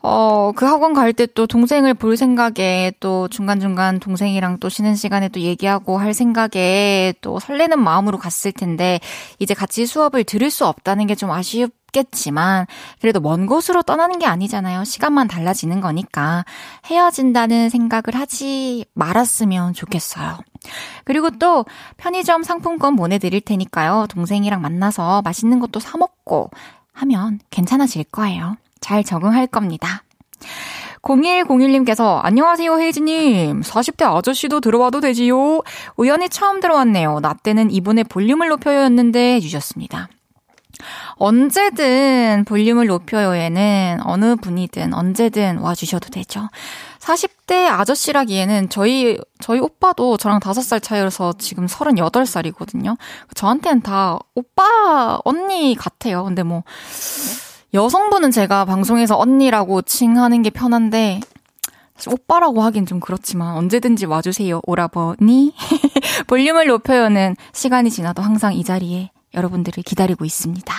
[0.09, 5.29] 어, 그 학원 갈 때 또 동생을 볼 생각에 또 중간중간 동생이랑 또 쉬는 시간에
[5.29, 9.01] 또 얘기하고 할 생각에 또 설레는 마음으로 갔을 텐데
[9.41, 12.67] 이제 같이 수업을 들을 수 없다는 게 좀 아쉽 겠지만
[13.01, 14.85] 그래도 먼 곳으로 떠나는 게 아니잖아요.
[14.85, 16.45] 시간만 달라지는 거니까
[16.85, 20.39] 헤어진다는 생각을 하지 말았으면 좋겠어요.
[21.05, 21.65] 그리고 또
[21.97, 24.07] 편의점 상품권 보내드릴 테니까요.
[24.11, 26.51] 동생이랑 만나서 맛있는 것도 사 먹고
[26.93, 28.57] 하면 괜찮아질 거예요.
[28.81, 30.03] 잘 적응할 겁니다.
[31.03, 35.63] 0101님께서 안녕하세요 혜지님 40대 아저씨도 들어와도 되지요?
[35.97, 37.21] 우연히 처음 들어왔네요.
[37.21, 40.09] 나 때는 이분의 볼륨을 높여요였는데 해주셨습니다.
[41.15, 46.49] 언제든 볼륨을 높여요에는 어느 분이든 언제든 와주셔도 되죠.
[46.99, 52.99] 40대 아저씨라기에는 저희, 저희 오빠도 저랑 5살 차이라서 지금 38살이거든요.
[53.35, 56.25] 저한테는 다 오빠, 언니 같아요.
[56.25, 56.65] 근데 뭐,
[57.77, 61.21] 여성분은 제가 방송에서 언니라고 칭하는 게 편한데
[62.09, 65.53] 오빠라고 하긴 좀 그렇지만 언제든지 와주세요 오라버니
[66.27, 70.75] 볼륨을 높여요는 시간이 지나도 항상 이 자리에 여러분들을 기다리고 있습니다.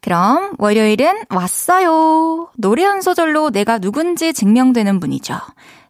[0.00, 2.48] 그럼 월요일은 왔어요.
[2.56, 5.38] 노래 한 소절로 내가 누군지 증명되는 분이죠.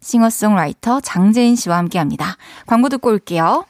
[0.01, 2.37] 싱어송라이터 장재인 씨와 함께 합니다.
[2.67, 3.65] 광고 듣고 올게요.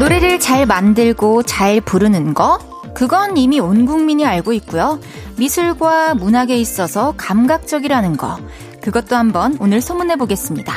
[0.00, 2.58] 노래를 잘 만들고 잘 부르는 거?
[2.94, 4.98] 그건 이미 온 국민이 알고 있고요.
[5.36, 8.38] 미술과 문학에 있어서 감각적이라는 거.
[8.80, 10.72] 그것도 한번 오늘 소문내 보겠습니다.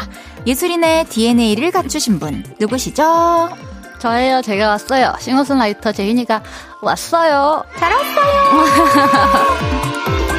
[0.46, 3.48] 예술인의 DNA를 갖추신 분 누구시죠?
[4.00, 4.42] 저예요.
[4.42, 5.14] 제가 왔어요.
[5.18, 6.44] 싱어송라이터 제인이가
[6.82, 7.64] 왔어요.
[7.80, 9.24] 잘 왔어요.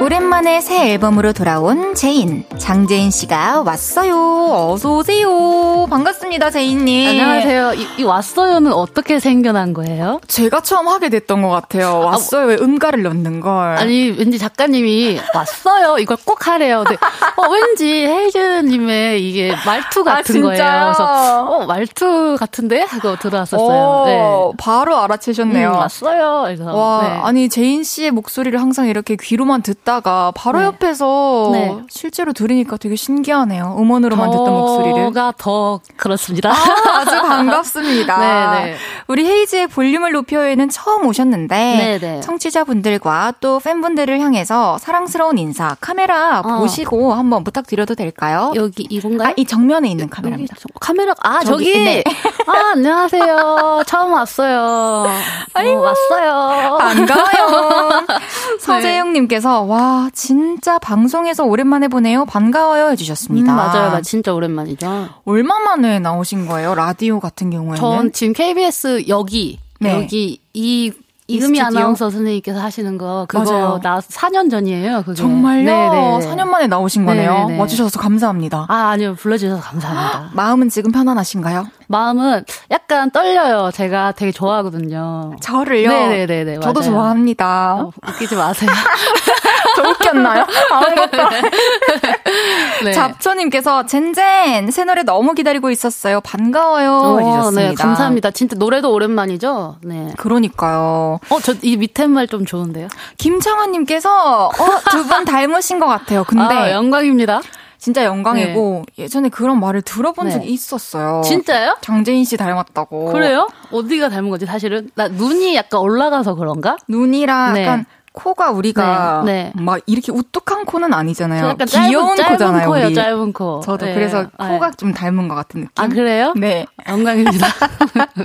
[0.00, 2.46] 오랜만에 새 앨범으로 돌아온 제인.
[2.56, 4.70] 장재인 씨가 왔어요.
[4.72, 5.86] 어서 오세요.
[5.90, 7.10] 반갑습니다, 제인님.
[7.10, 7.74] 안녕하세요.
[7.74, 10.18] 이, 이, 왔어요는 어떻게 생겨난 거예요?
[10.26, 11.98] 제가 처음 하게 됐던 것 같아요.
[11.98, 13.76] 왔어요에 음가를 넣는 걸.
[13.76, 15.98] 아니, 왠지 작가님이 왔어요.
[15.98, 16.82] 이걸 꼭 하래요.
[16.86, 16.98] 근데,
[17.36, 20.64] 어, 왠지 헤이즈님의 이게 말투 아, 같은 아, 거예요.
[20.64, 22.84] 그래서, 어, 말투 같은데?
[22.84, 23.68] 하고 들어왔었어요.
[23.68, 24.56] 오, 네.
[24.56, 25.72] 바로 알아채셨네요.
[25.72, 26.42] 음, 왔어요.
[26.44, 27.08] 그래서, 와, 네.
[27.22, 30.64] 아니, 제인 씨의 목소리를 항상 이렇게 귀로만 듣다 가 바로 네.
[30.66, 31.78] 옆에서 네.
[31.88, 33.76] 실제로 들으 들으니까 되게 신기하네요.
[33.78, 35.12] 음원으로만 듣던 목소리를.
[35.12, 36.50] 가더 그렇습니다.
[36.50, 38.18] 아, 주 반갑습니다.
[38.18, 38.76] 네네.
[39.06, 42.20] 우리 헤이즈의 볼륨을 높여에는 처음 오셨는데 네네.
[42.20, 46.58] 청취자분들과 또 팬분들을 향해서 사랑스러운 인사 카메라 어.
[46.58, 48.52] 보시고 한번 부탁드려도 될까요?
[48.56, 49.28] 여기 이건가요?
[49.28, 50.56] 아, 이 정면에 있는 카메라입니다.
[50.80, 51.84] 카메라 아 저기, 저기.
[51.84, 52.04] 네.
[52.46, 53.82] 아 안녕하세요.
[53.86, 55.06] 처음 왔어요.
[55.54, 56.78] 아이고, 어, 왔어요.
[56.78, 58.06] 반가워요.
[58.60, 59.79] 서재영님께서 와
[60.12, 62.24] 진짜 방송에서 오랜만에 보네요.
[62.24, 63.52] 반가워요 해주셨습니다.
[63.52, 65.08] 음, 맞아요, 나 진짜 오랜만이죠.
[65.24, 66.74] 얼마 만에 나오신 거예요?
[66.74, 67.76] 라디오 같은 경우에는?
[67.76, 69.94] 전 지금 KBS 여기 네.
[69.94, 70.92] 여기 이
[71.30, 73.80] 이금희 아나운서 선생님께서 하시는 거 그거 맞아요.
[73.82, 75.02] 나 4년 전이에요.
[75.06, 75.14] 그게.
[75.14, 75.64] 정말요?
[75.64, 76.18] 네네.
[76.26, 77.46] 4년 만에 나오신 거네요.
[77.46, 77.60] 네네.
[77.60, 78.66] 와주셔서 감사합니다.
[78.68, 80.30] 아 아니요 불러주셔서 감사합니다.
[80.34, 81.68] 마음은 지금 편안하신가요?
[81.86, 83.70] 마음은 약간 떨려요.
[83.72, 85.36] 제가 되게 좋아하거든요.
[85.40, 85.88] 저를요?
[85.88, 86.58] 네네네.
[86.60, 86.90] 저도 맞아요.
[86.92, 87.74] 좋아합니다.
[87.76, 88.70] 어, 웃기지 마세요.
[89.82, 90.46] 저 웃겼나요?
[90.70, 91.18] 아무것도.
[92.84, 92.92] 네.
[92.92, 96.20] 잡초님께서 젠젠 새 노래 너무 기다리고 있었어요.
[96.20, 96.92] 반가워요.
[96.92, 97.68] 어, 해주셨습니다.
[97.70, 98.30] 네, 감사합니다.
[98.30, 99.76] 진짜 노래도 오랜만이죠.
[99.82, 100.12] 네.
[100.16, 101.20] 그러니까요.
[101.28, 102.88] 어, 저 이 밑에 말 좀 좋은데요.
[103.18, 104.50] 김창환님께서 어,
[104.90, 106.22] 두 분 닮으신 것 같아요.
[106.28, 107.40] 근데 아, 영광입니다.
[107.78, 109.02] 진짜 영광이고 네.
[109.04, 110.32] 예전에 그런 말을 들어본 네.
[110.32, 111.22] 적이 있었어요.
[111.24, 111.76] 진짜요?
[111.80, 113.06] 장재인 씨 닮았다고.
[113.06, 113.48] 그래요?
[113.72, 114.90] 어디가 닮은 거지 사실은?
[114.94, 116.76] 나 눈이 약간 올라가서 그런가?
[116.88, 117.62] 눈이랑 네.
[117.64, 117.86] 약간
[118.22, 119.62] 코가 우리가 네, 네.
[119.62, 121.56] 막 이렇게 우뚝한 코는 아니잖아요.
[121.66, 122.68] 귀여운 짧은, 코잖아요.
[122.68, 122.94] 코예요, 우리.
[122.94, 123.60] 짧은 코.
[123.60, 123.94] 저도 네.
[123.94, 124.76] 그래서 코가 네.
[124.76, 125.72] 좀 닮은 것 같은 느낌.
[125.76, 126.34] 아 그래요?
[126.36, 127.46] 네, 영광입니다.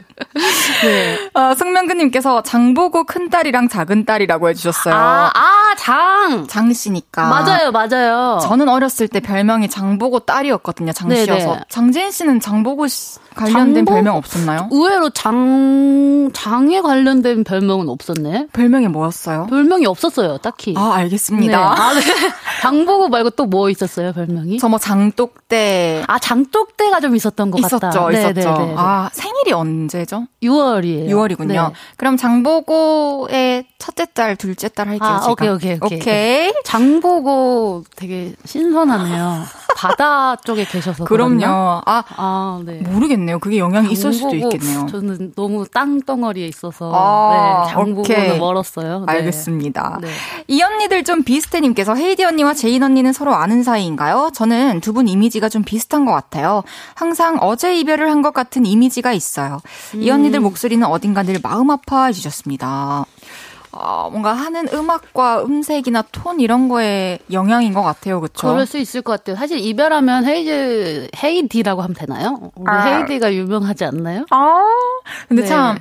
[0.83, 1.29] 네.
[1.33, 4.93] 어, 승명근님께서 장보고 큰 딸이랑 작은 딸이라고 해주셨어요.
[4.93, 6.45] 아, 아 장.
[6.47, 7.29] 장 씨니까.
[7.29, 8.39] 맞아요, 맞아요.
[8.41, 10.91] 저는 어렸을 때 별명이 장보고 딸이었거든요.
[10.91, 11.61] 장 씨여서.
[11.69, 13.19] 장재인 씨는 장보고 씨.
[13.35, 13.93] 관련된 장보?
[13.93, 14.69] 별명 없었나요?
[14.71, 18.47] 의외로 장 장에 관련된 별명은 없었네.
[18.53, 19.47] 별명이 뭐였어요?
[19.49, 20.73] 별명이 없었어요, 딱히.
[20.77, 21.57] 아 알겠습니다.
[21.57, 21.63] 네.
[21.81, 22.01] 아, 네.
[22.61, 24.57] 장보고 말고 또 뭐 있었어요, 별명이?
[24.59, 26.03] 저 뭐 장독대.
[26.07, 28.11] 아 장독대가 좀 있었던 것 있었죠, 같다.
[28.11, 28.51] 있었죠, 있었죠.
[28.53, 28.75] 네, 네, 네.
[28.77, 30.27] 아 생일이 언제죠?
[30.43, 31.09] 6월이에요.
[31.09, 31.71] 6월이군요.
[31.97, 35.07] 그럼 장보고의 첫째 딸, 둘째 딸 할게요.
[35.09, 35.31] 아, 제가.
[35.31, 35.99] 오케이, 오케이, 오케이.
[35.99, 36.53] 오케이.
[36.63, 39.43] 장보고 되게 신선하네요.
[39.75, 41.37] 바다 쪽에 계셔서 그럼요.
[41.37, 41.81] 그렇나?
[41.85, 42.79] 아, 아, 네.
[42.79, 43.39] 모르겠네요.
[43.39, 44.87] 그게 영향이 있을 수도 있겠네요.
[44.89, 48.99] 저는 너무 땅덩어리에 있어서 아, 네, 장보고는 멀었어요.
[49.01, 49.05] 네.
[49.13, 49.99] 알겠습니다.
[50.01, 50.07] 네.
[50.47, 54.31] 이 언니들 좀 비슷해님께서 헤이디 언니와 제인 언니는 서로 아는 사이인가요?
[54.33, 56.63] 저는 두 분 이미지가 좀 비슷한 것 같아요.
[56.95, 59.59] 항상 어제 이별을 한 것 같은 이미지가 있어요.
[59.93, 60.01] 음.
[60.01, 63.05] 이 언니들 목소리는 어딘가 늘 마음 아파해 주셨습니다.
[63.77, 68.47] 어, 뭔가 하는 음악과 음색이나 톤 이런 거에 영향인 것 같아요, 그렇죠?
[68.47, 69.35] 그럴 수 있을 것 같아요.
[69.35, 72.51] 사실 이별하면 헤이즈 헤이디라고 하면 되나요?
[72.55, 72.85] 우리 아.
[72.85, 74.25] 헤이디가 유명하지 않나요?
[74.31, 74.63] 아,
[75.27, 75.47] 근데 네.
[75.47, 75.77] 참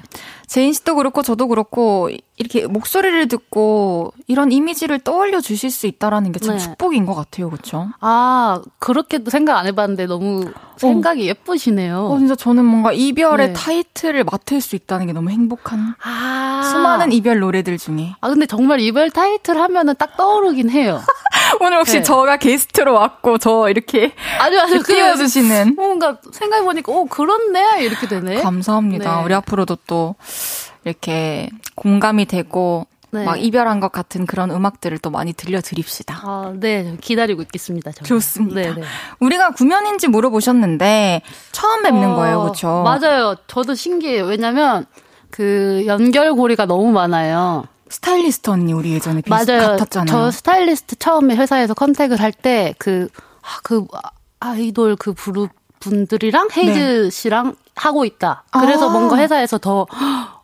[0.46, 6.57] 제인 씨도 그렇고 저도 그렇고 이렇게 목소리를 듣고 이런 이미지를 떠올려 주실 수 있다라는 게참
[6.57, 6.62] 네.
[6.62, 7.88] 축복인 것 같아요, 그렇죠?
[8.00, 11.24] 아 그렇게도 생각 안 해봤는데 너무 생각이 어.
[11.26, 12.07] 예쁘시네요.
[12.07, 13.52] 어, 진짜 저는 뭔가 이별의 네.
[13.52, 15.94] 타이틀을 맡을 수 있다는 게 너무 행복한.
[16.02, 16.62] 아.
[16.72, 18.14] 수많은 이별 노래들 중에.
[18.20, 21.00] 아 근데 정말 이별 타이틀 하면은 딱 떠오르긴 해요.
[21.60, 22.02] 오늘 혹시 네.
[22.02, 28.42] 저가 게스트로 왔고 저 이렇게 아주 아주 띄워주시는 뭔가 생각해 보니까 오 그렇네 이렇게 되네.
[28.42, 29.18] 감사합니다.
[29.18, 29.24] 네.
[29.24, 30.14] 우리 앞으로도 또
[30.84, 33.24] 이렇게 공감이 되고 네.
[33.24, 36.20] 막 이별한 것 같은 그런 음악들을 또 많이 들려드립시다.
[36.24, 36.96] 아, 네.
[37.00, 37.92] 기다리고 있겠습니다.
[37.92, 38.08] 정말.
[38.08, 38.60] 좋습니다.
[38.60, 38.82] 네, 네.
[39.20, 42.40] 우리가 구면인지 물어보셨는데 처음 뵙는 어, 거예요.
[42.42, 42.82] 그렇죠?
[42.82, 43.36] 맞아요.
[43.46, 44.24] 저도 신기해요.
[44.24, 44.84] 왜냐면
[45.30, 47.64] 그 연결고리가 너무 많아요.
[47.94, 49.68] 스타일리스트 언니 우리 예전에 비슷 맞아요.
[49.68, 50.07] 같았잖아요.
[50.09, 53.09] 저 스타일리스트 처음에 회사에서 contact을 할때그
[53.42, 53.87] 아, 그
[54.40, 57.11] 아이돌 그 그룹 분들이랑 헤이즈 네.
[57.11, 58.45] 씨랑 하고 있다.
[58.51, 58.92] 그래서 아.
[58.92, 59.86] 뭔가 회사에서 더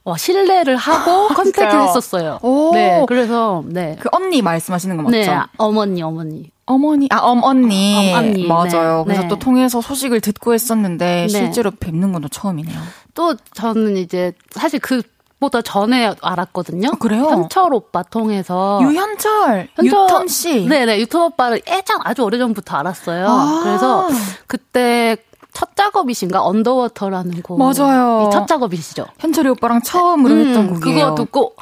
[0.04, 2.38] 와, 신뢰를 하고 contact을 했었어요.
[2.42, 2.70] 오.
[2.72, 3.96] 네, 그래서 네.
[4.00, 5.16] 그 언니 말씀하시는 거 맞죠?
[5.16, 6.50] 네, 어머니, 어머니.
[6.66, 8.12] 어머니, 아, 엄언니.
[8.14, 8.46] 엄언니.
[8.46, 8.98] 맞아요.
[8.98, 9.04] 네.
[9.06, 9.28] 그래서 네.
[9.28, 11.28] 또 통해서 소식을 듣고 했었는데 네.
[11.28, 12.78] 실제로 뵙는 건 또 처음이네요.
[13.14, 15.02] 또 저는 이제 사실 그
[15.40, 16.90] 보다 전에 알았거든요.
[16.92, 17.24] 아, 그래요?
[17.24, 18.78] 현철 오빠 통해서.
[18.82, 20.66] 유현철, 현철 유턴 씨.
[20.66, 23.26] 네네, 유턴 오빠를 예전 아주 오래전부터 알았어요.
[23.26, 24.08] 아~ 그래서
[24.46, 25.16] 그때
[25.52, 26.44] 첫 작업이신가?
[26.44, 27.58] Underwater라는 곡.
[27.58, 28.30] 맞아요.
[28.32, 29.06] 첫 작업이시죠.
[29.18, 31.14] 현철이 오빠랑 처음으로 음, 했던 곡이에요.
[31.14, 31.54] 그거 듣고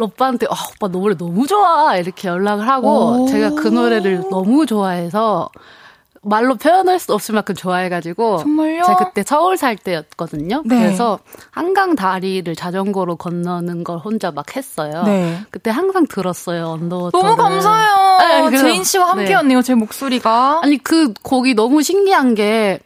[0.00, 5.48] 오빠한테 아, 오빠 노래 너무 좋아 이렇게 연락을 하고 제가 그 노래를 너무 좋아해서
[6.24, 8.84] 말로 표현할 수 없을 만큼 좋아해가지고 정말요?
[8.84, 10.62] 제가 그때 서울 살 때였거든요.
[10.64, 10.78] 네.
[10.78, 11.18] 그래서
[11.50, 15.02] 한강 다리를 자전거로 건너는 걸 혼자 막 했어요.
[15.04, 15.40] 네.
[15.50, 17.18] 그때 항상 들었어요 Underwater.
[17.18, 18.50] 너무 감사해요.
[18.50, 19.58] 네, 재인 씨와 함께였네요.
[19.58, 19.62] 네.
[19.62, 20.60] 제 목소리가.
[20.62, 22.80] 아니 그 곡이 너무 신기한 게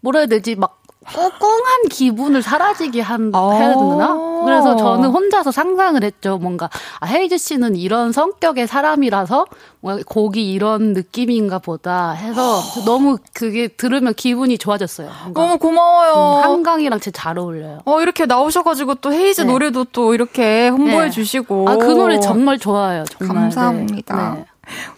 [0.00, 3.52] 뭐라 해야 되지 막 꽁꽁한 기분을 사라지게 한 어.
[3.52, 4.14] 해야 되나?
[4.44, 6.38] 그래서 저는 혼자서 상상을 했죠.
[6.38, 6.68] 뭔가
[7.00, 9.46] 아, 헤이즈 씨는 이런 성격의 사람이라서
[9.80, 15.10] 뭔가 곡이 이런 느낌인가 보다 해서 너무 그게 들으면 기분이 좋아졌어요.
[15.34, 16.38] 너무 고마워요.
[16.38, 17.80] 음, 한강이랑 진짜 잘 어울려요.
[17.84, 19.46] 어 이렇게 나오셔가지고 또 헤이즈 네.
[19.52, 21.10] 노래도 또 이렇게 홍보해 네.
[21.10, 21.66] 주시고.
[21.68, 23.04] 아 그 노래 정말 좋아요.
[23.18, 23.36] 정말.
[23.36, 24.34] 감사합니다.
[24.36, 24.44] 네.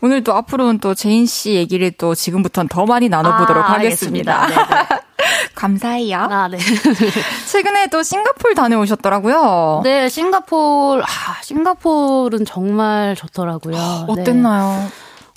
[0.02, 4.46] 오늘 또 앞으로는 또 재인 씨 얘기를 또 지금부터는 더 많이 나눠보도록 아, 하겠습니다.
[5.54, 6.18] 감사해요.
[6.18, 6.58] 아, 네.
[7.50, 9.82] 최근에 또 싱가폴 다녀오셨더라고요.
[9.84, 13.74] 네, 싱가폴, 아, 싱가폴은 정말 좋더라고요.
[13.74, 14.04] 네.
[14.08, 14.82] 어땠나요?
[14.84, 14.88] 네.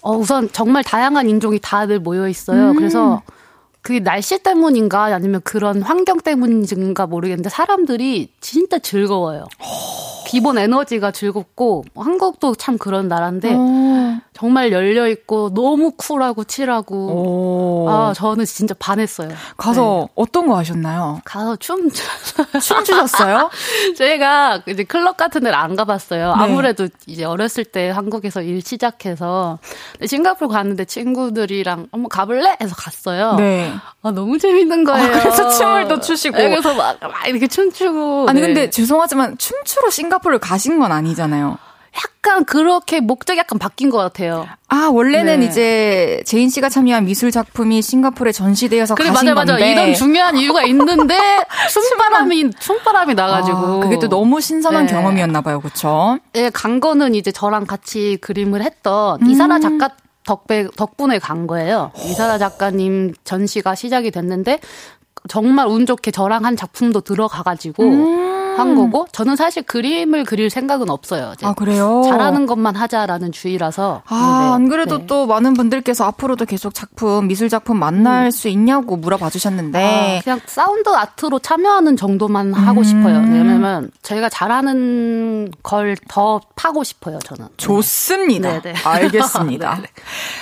[0.02, 2.72] 어, 우선 정말 다양한 인종이 다들 모여 있어요.
[2.72, 2.76] 음.
[2.76, 3.22] 그래서
[3.82, 9.46] 그게 날씨 때문인가 아니면 그런 환경 때문인가 모르겠는데 사람들이 진짜 즐거워요.
[10.28, 14.18] 기본 에너지가 즐겁고 한국도 참 그런 나라인데 오.
[14.38, 19.30] 정말 열려 있고 너무 쿨하고 칠하고 아 저는 진짜 반했어요.
[19.56, 20.14] 가서 네.
[20.16, 21.22] 어떤 거 하셨나요?
[21.24, 23.50] 가서 춤 춤 추셨어요?
[23.96, 26.36] 제가 이제 클럽 같은 데를 안 가봤어요.
[26.36, 26.44] 네.
[26.44, 29.58] 아무래도 이제 어렸을 때 한국에서 일 시작해서
[30.06, 32.58] 싱가포르 갔는데 친구들이랑 한번 가볼래?
[32.62, 33.36] 해서 갔어요.
[33.36, 33.74] 네.
[34.02, 35.16] 아 너무 재밌는 거예요.
[35.16, 38.48] 아, 그래서 춤을 또 추시고 네, 그래서 막, 막 이렇게 춤추고 아니 네.
[38.48, 41.58] 근데 죄송하지만 춤추러 싱가포르를 가신 건 아니잖아요.
[41.98, 44.48] 약간 그렇게 목적이 약간 바뀐 것 같아요.
[44.68, 45.46] 아 원래는 네.
[45.46, 49.66] 이제 재인 씨가 참여한 미술 작품이 싱가포르에 전시되어서 그래, 가신 맞아, 맞아.
[49.66, 51.18] 이런 중요한 이유가 있는데
[51.72, 54.91] 춤바람이 춤바람이 나가지고 아, 그게 또 너무 신선한 네.
[54.91, 56.18] 경험이었나 봐요, 그렇죠?
[56.34, 59.30] 네, 간 거는 이제 저랑 같이 그림을 했던 음.
[59.30, 59.89] 이사라 작가
[60.26, 61.91] 덕배, 덕분에 간 거예요.
[62.04, 64.60] 이사라 작가님 전시가 시작이 됐는데
[65.28, 68.35] 정말 운 좋게 저랑 한 작품도 들어가가지고 음.
[68.58, 71.34] 한 거고 저는 사실 그림을 그릴 생각은 없어요.
[71.43, 72.03] 아 그래요?
[72.06, 74.01] 잘하는 것만 하자라는 주의라서.
[74.08, 74.70] 아안 네.
[74.70, 75.06] 그래도 네.
[75.08, 78.32] 또 많은 분들께서 앞으로도 계속 작품 미술 작품 만날 음.
[78.32, 82.84] 수 있냐고 물어봐 주셨는데 아, 그냥 sound art로 참여하는 정도만 하고 음.
[82.84, 83.18] 싶어요.
[83.20, 87.20] 왜냐면 제가 잘하는 걸 더 파고 싶어요.
[87.20, 87.47] 저는.
[87.58, 88.62] 좋습니다.
[88.62, 88.74] 네네.
[88.74, 88.74] 네.
[88.84, 89.80] 알겠습니다.
[89.82, 89.88] 네.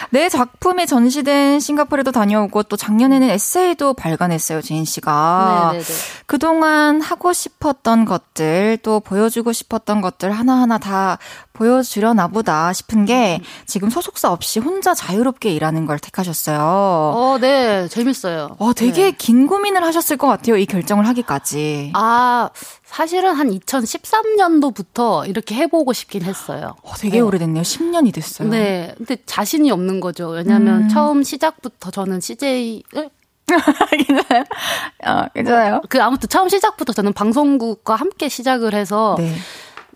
[0.09, 5.69] 내 작품이 전시된 싱가포르에도 다녀오고 또 작년에는 에세이도 발간했어요, 재인 씨가.
[5.71, 5.85] 네네네.
[6.25, 11.17] 그동안 하고 싶었던 것들, 또 보여주고 싶었던 것들 하나하나 다
[11.53, 16.59] 보여주려나 보다 싶은 게 지금 소속사 없이 혼자 자유롭게 일하는 걸 택하셨어요.
[16.59, 17.87] 어, 네.
[17.87, 18.55] 재밌어요.
[18.59, 19.11] 어, 되게 네.
[19.11, 20.57] 긴 고민을 하셨을 것 같아요.
[20.57, 21.91] 이 결정을 하기까지.
[21.93, 22.49] 아,
[22.83, 26.75] 사실은 한 2013년도부터 이렇게 해보고 싶긴 했어요.
[26.83, 27.19] 어, 되게 네.
[27.21, 27.63] 오래됐네요.
[27.63, 28.49] 10년이 됐어요.
[28.49, 28.93] 네.
[28.97, 30.29] 근데 자신이 없는 거죠.
[30.29, 30.89] 왜냐하면 음.
[30.89, 33.09] 처음 시작부터 저는 CJ를
[33.47, 34.43] 괜찮아요?
[35.05, 35.81] 어, 괜찮아요?
[35.89, 39.35] 그 아무튼 처음 시작부터 저는 방송국과 함께 시작을 해서 네.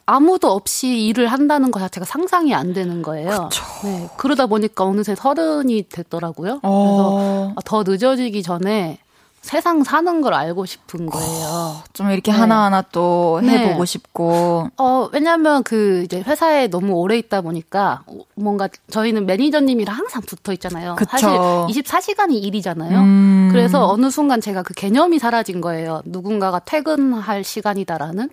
[0.06, 3.50] 아무도 없이 일을 한다는 것 자체가 상상이 안 되는 거예요.
[3.84, 4.10] 네.
[4.18, 6.62] 그러다 보니까 어느새 서른이 됐더라고요.
[6.64, 7.54] 어.
[7.56, 9.00] 그래서 더 늦어지기 전에
[9.42, 11.78] 세상 사는 걸 알고 싶은 거예요.
[11.94, 12.38] 좀 이렇게 네.
[12.38, 13.60] 하나하나 또 네.
[13.60, 13.86] 해보고 네.
[13.86, 14.70] 싶고.
[14.78, 18.04] 어, 왜냐면 그 이제 회사에 너무 오래 있다 보니까
[18.36, 20.96] 뭔가 저희는 매니저님이랑 항상 붙어 있잖아요.
[20.96, 21.10] 그쵸.
[21.12, 23.00] 사실 24시간이 일이잖아요.
[23.00, 23.50] 음.
[23.52, 26.02] 그래서 어느 순간 제가 그 개념이 사라진 거예요.
[26.06, 28.30] 누군가가 퇴근할 시간이다라는.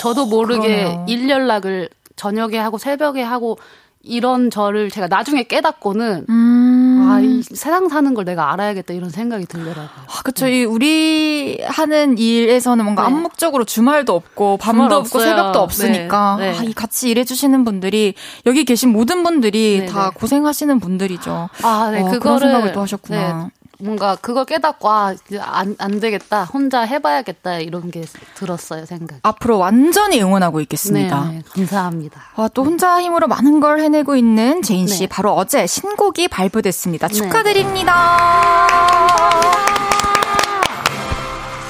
[0.00, 1.04] 저도 모르게 그러네요.
[1.08, 3.58] 일 연락을 저녁에 하고 새벽에 하고
[4.04, 7.08] 이런 저를 제가 나중에 깨닫고는 음.
[7.10, 9.88] 아, 이 세상 사는 걸 내가 알아야겠다 이런 생각이 들더라고요.
[10.06, 10.46] 아, 그쵸.
[10.46, 10.64] 네.
[10.64, 13.14] 우리 하는 일에서는 뭔가 네.
[13.14, 16.52] 암묵적으로 주말도 없고 밤도 없고 새벽도 없으니까 네.
[16.52, 16.58] 네.
[16.58, 18.14] 아, 이 같이 일해 주시는 분들이
[18.46, 20.18] 여기 계신 모든 분들이 네, 다 네.
[20.18, 21.48] 고생하시는 분들이죠.
[21.62, 22.00] 아, 네.
[22.00, 23.50] 어, 그거를 그런 생각을 또 하셨구나.
[23.78, 28.04] 뭔가 그걸 깨닫고 아, 안, 안 되겠다 혼자 해봐야겠다 이런 게
[28.34, 29.18] 들었어요 생각.
[29.22, 31.24] 앞으로 완전히 응원하고 있겠습니다.
[31.24, 32.20] 네, 네, 감사합니다.
[32.36, 35.06] 아, 또 혼자 힘으로 많은 걸 해내고 있는 재인 씨 네.
[35.08, 37.08] 바로 어제 신곡이 발표됐습니다.
[37.08, 37.14] 네.
[37.14, 38.64] 축하드립니다.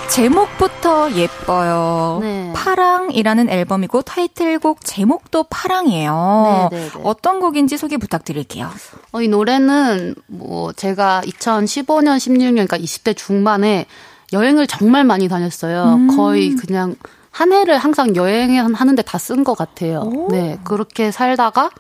[0.09, 2.19] 제목부터 예뻐요.
[2.21, 2.53] 네.
[2.55, 6.69] 파랑이라는 앨범이고 타이틀곡 제목도 파랑이에요.
[6.71, 7.01] 네, 네, 네.
[7.03, 8.71] 어떤 곡인지 소개 부탁드릴게요.
[9.13, 13.87] 어, 이 노래는 뭐 제가 2015년, 16년, 그러니까 20대 중반에
[14.33, 15.95] 여행을 정말 많이 다녔어요.
[15.95, 16.17] 음.
[16.17, 16.95] 거의 그냥
[17.31, 20.01] 한 해를 항상 여행하는데 다 쓴 것 같아요.
[20.01, 20.29] 오.
[20.31, 21.71] 네, 그렇게 살다가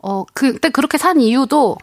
[0.00, 1.76] 어 그때 그렇게 산 이유도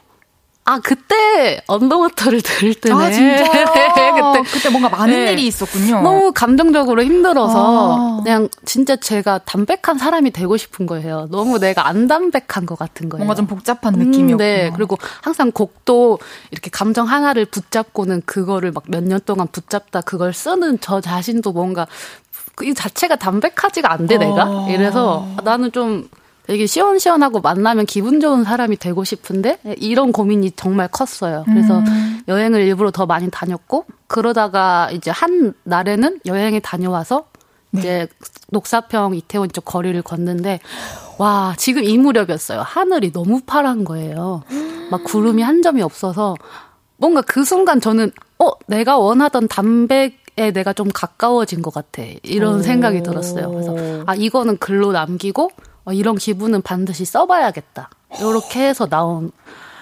[0.67, 2.95] 아, 그때 언더워터를 들을 때네.
[2.95, 3.51] 아, 진짜요?
[3.53, 4.11] 네,
[4.41, 4.49] 그때.
[4.51, 5.33] 그때 뭔가 많은 네.
[5.33, 6.01] 일이 있었군요.
[6.01, 8.21] 너무 감정적으로 힘들어서 아.
[8.23, 11.27] 그냥 진짜 제가 담백한 사람이 되고 싶은 거예요.
[11.29, 13.19] 너무 내가 안 담백한 것 같은 거예요.
[13.19, 14.33] 뭔가 좀 복잡한 느낌이었고.
[14.33, 14.71] 음, 네.
[14.75, 16.17] 그리고 항상 곡도
[16.49, 21.85] 이렇게 감정 하나를 붙잡고는 그거를 막 몇 년 동안 붙잡다 그걸 쓰는 저 자신도 뭔가
[22.63, 24.43] 이 자체가 담백하지가 않대, 내가.
[24.43, 24.67] 아.
[24.69, 26.09] 이래서 나는 좀
[26.47, 31.43] 되게 시원시원하고 만나면 기분 좋은 사람이 되고 싶은데 이런 고민이 정말 컸어요.
[31.45, 32.21] 그래서 음.
[32.27, 37.25] 여행을 일부러 더 많이 다녔고 그러다가 이제 한 날에는 여행에 다녀와서
[37.73, 38.07] 이제
[38.49, 40.59] 녹사평 이태원 쪽 거리를 걷는데
[41.17, 42.61] 와 지금 이 무렵이었어요.
[42.61, 44.43] 하늘이 너무 파란 거예요.
[44.91, 46.35] 막 구름이 한 점이 없어서
[46.97, 52.61] 뭔가 그 순간 저는 어 내가 원하던 담백에 내가 좀 가까워진 것 같아 이런 오.
[52.61, 53.49] 생각이 들었어요.
[53.51, 57.89] 그래서 아 이거는 글로 남기고 어, 이런 기분은 반드시 써봐야겠다.
[58.19, 59.31] 이렇게 해서 나온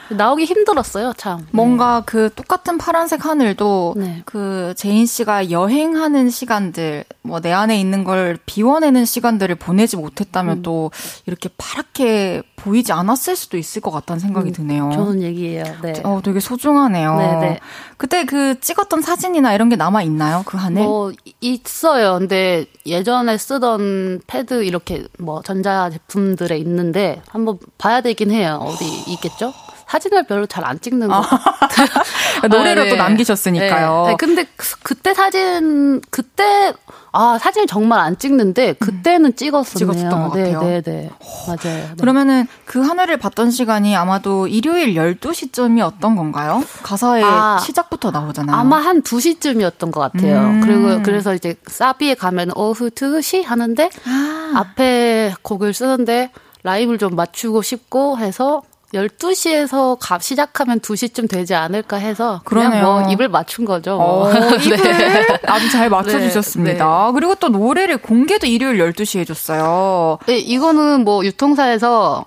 [0.09, 1.47] 나오기 힘들었어요, 참.
[1.51, 2.03] 뭔가 네.
[2.05, 4.21] 그 똑같은 파란색 하늘도 네.
[4.25, 10.61] 그 재인 씨가 여행하는 시간들, 뭐 내 안에 있는 걸 비워내는 시간들을 보내지 못했다면 음.
[10.61, 10.91] 또
[11.25, 14.91] 이렇게 파랗게 보이지 않았을 수도 있을 것 같다는 생각이 음, 드네요.
[14.93, 15.63] 좋은 얘기예요.
[15.81, 15.93] 네.
[16.05, 17.17] 어, 되게 소중하네요.
[17.17, 17.39] 네네.
[17.41, 17.59] 네.
[17.97, 20.43] 그때 그 찍었던 사진이나 이런 게 남아 있나요?
[20.45, 20.83] 그 하늘?
[20.83, 22.19] 뭐 있어요.
[22.19, 28.59] 근데 예전에 쓰던 패드 이렇게 뭐 전자 제품들에 있는데 한번 봐야 되긴 해요.
[28.61, 29.53] 어디 있겠죠?
[29.93, 31.15] 사진을 별로 잘 안 찍는 거.
[31.15, 32.89] 아, 노래로 아, 네.
[32.89, 34.03] 또 남기셨으니까요.
[34.05, 34.11] 네.
[34.11, 34.15] 네.
[34.17, 34.45] 근데
[34.81, 36.73] 그때 사진 그때
[37.11, 39.35] 아 사진을 정말 안 찍는데 그때는 음.
[39.35, 39.93] 찍었었네요.
[39.93, 40.69] 찍었던 것 네, 같아요.
[40.69, 41.09] 네, 네,
[41.45, 41.57] 맞아요.
[41.89, 41.89] 네.
[41.99, 46.63] 그러면은 그 하늘을 봤던 시간이 아마도 일요일 12시쯤이었던 건가요?
[46.81, 48.55] 가사에 아, 시작부터 나오잖아요.
[48.55, 50.39] 아마 한 2시쯤이었던 것 같아요.
[50.39, 50.61] 음.
[50.61, 54.51] 그리고 그래서 이제 사비에 가면 오후 2시 하는데 아.
[54.55, 56.31] 앞에 곡을 쓰는데
[56.63, 58.61] 라임을 좀 맞추고 싶고 해서
[58.93, 62.83] 12시에서 가, 시작하면 2시쯤 되지 않을까 해서 그냥 그러네요.
[62.83, 63.97] 뭐 입을 맞춘 거죠.
[63.97, 64.27] 뭐.
[64.27, 65.27] 어, 입을 네.
[65.47, 66.85] 아주 잘 맞춰주셨습니다.
[66.85, 67.11] 네, 네.
[67.13, 70.19] 그리고 또 노래를 공개도 일요일 12시에 해줬어요.
[70.27, 72.25] 네, 이거는 뭐 유통사에서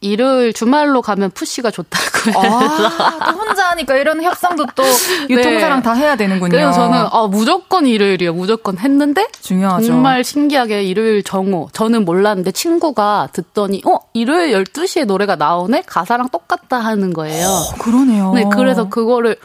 [0.00, 4.84] 일요일 주말로 가면 푸시가 좋다고 해서 아, 또 혼자 하니까 이런 협상도 또
[5.28, 5.82] 유통사랑 네.
[5.82, 6.50] 다 해야 되는군요.
[6.50, 8.32] 그래서 저는 아, 무조건 일요일이요.
[8.32, 9.86] 무조건 했는데 중요하죠.
[9.86, 16.78] 정말 신기하게 일요일 정오 저는 몰랐는데 친구가 듣더니 어 일요일 12시에 노래가 나오네 가사랑 똑같다
[16.78, 17.48] 하는 거예요.
[17.48, 18.32] 어, 그러네요.
[18.34, 19.36] 네, 그래서 그거를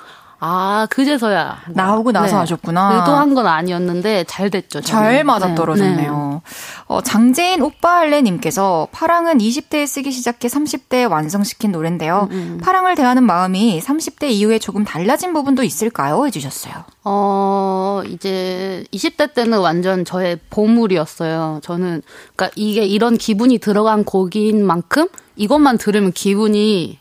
[0.46, 1.58] 아, 그제서야.
[1.70, 2.40] 나오고 나서 네.
[2.40, 2.96] 하셨구나.
[2.98, 4.82] 의도한 건 아니었는데 잘 됐죠.
[4.82, 4.84] 저는.
[4.84, 6.42] 잘 맞아떨어졌네요.
[6.44, 6.52] 네.
[6.88, 12.28] 어, 장재인 오빠할래님께서 파랑은 20대에 쓰기 시작해 30대에 완성시킨 노래인데요.
[12.32, 12.60] 음, 음.
[12.62, 16.26] 파랑을 대하는 마음이 30대 이후에 조금 달라진 부분도 있을까요?
[16.26, 16.74] 해주셨어요.
[17.06, 21.62] 어, 이제 20대 때는 완전 저의 보물이었어요.
[21.64, 22.02] 저는,
[22.36, 27.00] 그러니까 이게 이런 기분이 들어간 곡인 만큼 이것만 들으면 기분이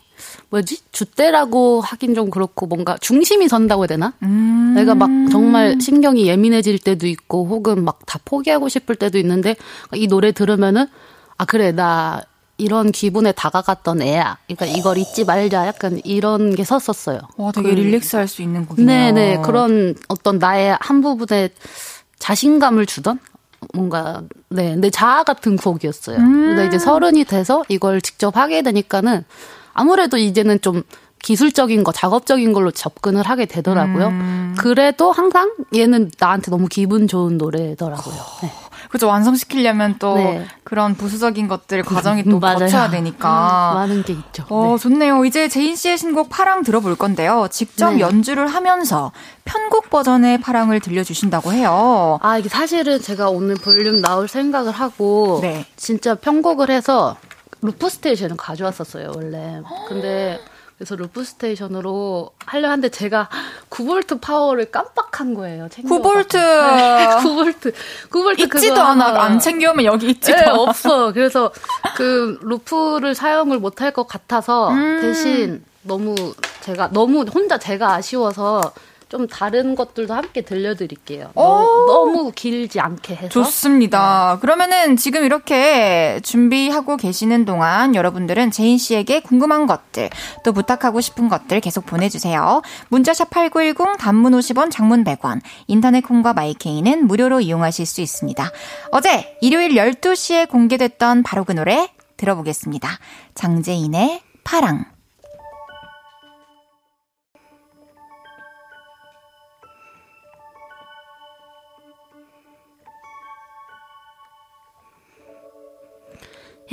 [0.53, 4.13] 뭐지 주대라고 하긴 좀 그렇고 뭔가 중심이 선다고 해야 되나?
[4.21, 4.73] 음.
[4.75, 9.55] 내가 막 정말 신경이 예민해질 때도 있고 혹은 막 다 포기하고 싶을 때도 있는데
[9.95, 10.85] 이 노래 들으면은
[11.37, 12.21] 아 그래 나
[12.57, 14.37] 이런 기분에 다가갔던 애야.
[14.47, 15.65] 그러니까 이걸 잊지 말자.
[15.65, 17.19] 약간 이런 게 섰었어요.
[17.37, 18.85] 와, 되게 그, 릴렉스할 수 있는 곡이네요.
[18.85, 21.49] 네 네 그런 어떤 나의 한 부분에
[22.19, 23.19] 자신감을 주던
[23.73, 26.17] 뭔가 네 내 자아 같은 곡이었어요.
[26.17, 26.55] 음.
[26.55, 29.25] 근데 이제 서른이 돼서 이걸 직접 하게 되니까는
[29.73, 30.83] 아무래도 이제는 좀
[31.23, 34.07] 기술적인 거, 작업적인 걸로 접근을 하게 되더라고요.
[34.09, 34.55] 음.
[34.57, 38.15] 그래도 항상 얘는 나한테 너무 기분 좋은 노래더라고요.
[38.41, 38.51] 네.
[38.89, 40.45] 그죠 완성시키려면 또 네.
[40.63, 44.45] 그런 부수적인 것들 과정이 또 거쳐야 되니까 음, 많은 게 있죠.
[44.49, 44.77] 어 네.
[44.77, 45.25] 좋네요.
[45.25, 47.47] 이제 재인 씨의 신곡 파랑 들어볼 건데요.
[47.49, 48.01] 직접 네.
[48.01, 49.11] 연주를 하면서
[49.45, 52.19] 편곡 버전의 파랑을 들려주신다고 해요.
[52.21, 55.65] 아 이게 사실은 제가 오늘 볼륨 나올 생각을 하고 네.
[55.75, 57.15] 진짜 편곡을 해서
[57.63, 59.61] loop station을 가져왔었어요, 원래.
[59.87, 60.39] 근데
[60.77, 63.29] 그래서 loop station으로 하려 하는데 제가
[63.69, 65.67] 9볼트 파워를 깜빡한 거예요.
[65.69, 66.37] 9볼트.
[67.21, 67.73] 9볼트.
[68.09, 69.21] 9볼트 있지도 않아.
[69.21, 70.49] 안 챙겨오면 여기 있지도 네.
[70.49, 71.13] 없어.
[71.13, 71.51] 그래서
[71.95, 74.99] 그 loop를 사용을 못할 것 같아서 음.
[75.01, 76.15] 대신 너무
[76.61, 78.61] 제가 너무 혼자 제가 아쉬워서
[79.13, 81.33] 좀 다른 것들도 함께 들려드릴게요.
[81.35, 83.29] 너무 길지 않게 해서.
[83.29, 84.33] 좋습니다.
[84.35, 84.41] 네.
[84.41, 90.09] 그러면은 지금 이렇게 준비하고 계시는 동안 여러분들은 재인 씨에게 궁금한 것들,
[90.43, 92.63] 또 부탁하고 싶은 것들 계속 보내주세요.
[92.89, 98.51] 문자샵 8910 단문 50원, 장문 100원, 인터넷 콩과 my K는 무료로 이용하실 수 있습니다.
[98.91, 101.87] 어제 일요일 12시에 공개됐던 바로 그 노래
[102.17, 102.89] 들어보겠습니다.
[103.35, 104.92] 장재인의 파랑.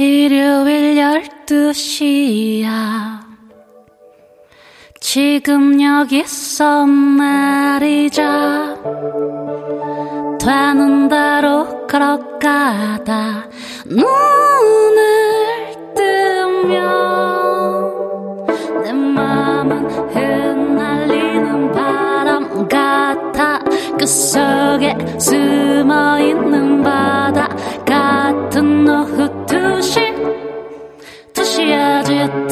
[0.00, 0.96] 일요일
[1.46, 3.20] 12시야.
[4.98, 8.76] 지금 여기서 말이자
[10.40, 13.50] 되는 대로 걸어가다
[13.84, 14.06] 눈을
[15.94, 16.76] 뜨면
[18.82, 19.84] 내 맘은
[20.14, 23.58] 흩날리는 바람 같아.
[23.98, 27.48] 그 속에 숨어있는 바다
[27.84, 29.39] 같은 오후
[31.32, 32.49] 두시에 짙은 바람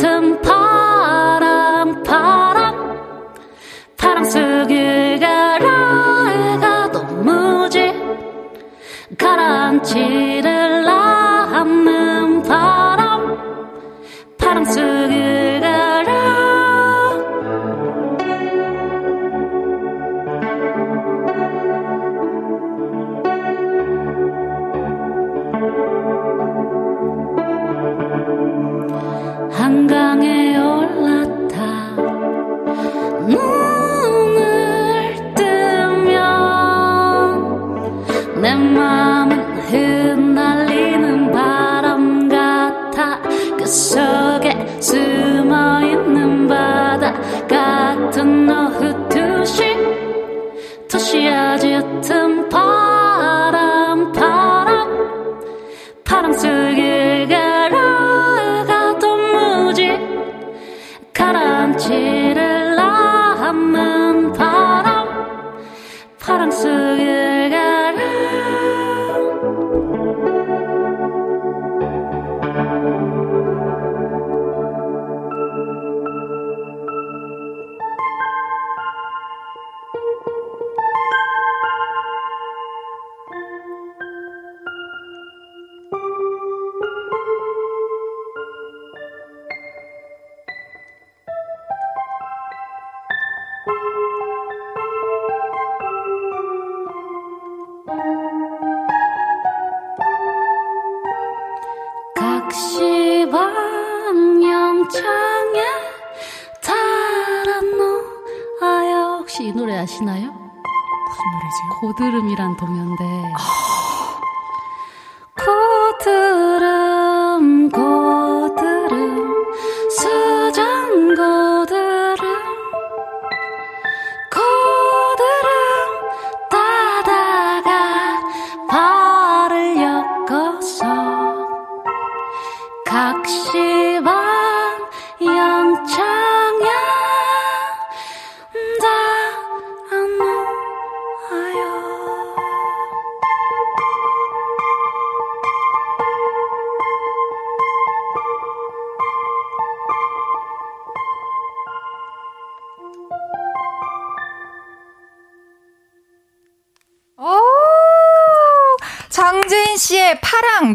[111.79, 113.18] 고드름이란 동요인데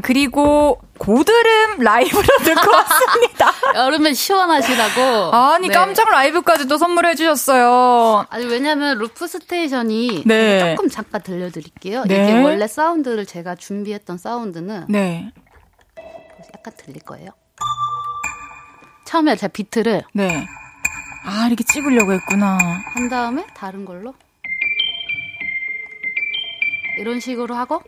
[0.04, 3.52] 그리고 고드름 라이브로 듣고 왔습니다.
[3.76, 5.32] 여름에 시원하시라고.
[5.34, 5.74] 아니 네.
[5.74, 8.26] 깜짝 라이브까지 또 선물해 주셨어요.
[8.30, 10.76] 아니 왜냐면 loop station이 네.
[10.76, 12.04] 조금 잠깐 들려드릴게요.
[12.04, 12.16] 네.
[12.16, 15.32] 이게 원래 사운드를 제가 준비했던 사운드는 네.
[16.54, 17.30] 약간 들릴 거예요.
[19.06, 20.46] 처음에 제가 비트를 네.
[21.26, 22.58] 아 이렇게 찍으려고 했구나.
[22.94, 24.14] 한 다음에 다른 걸로
[27.00, 27.82] 이런 식으로 하고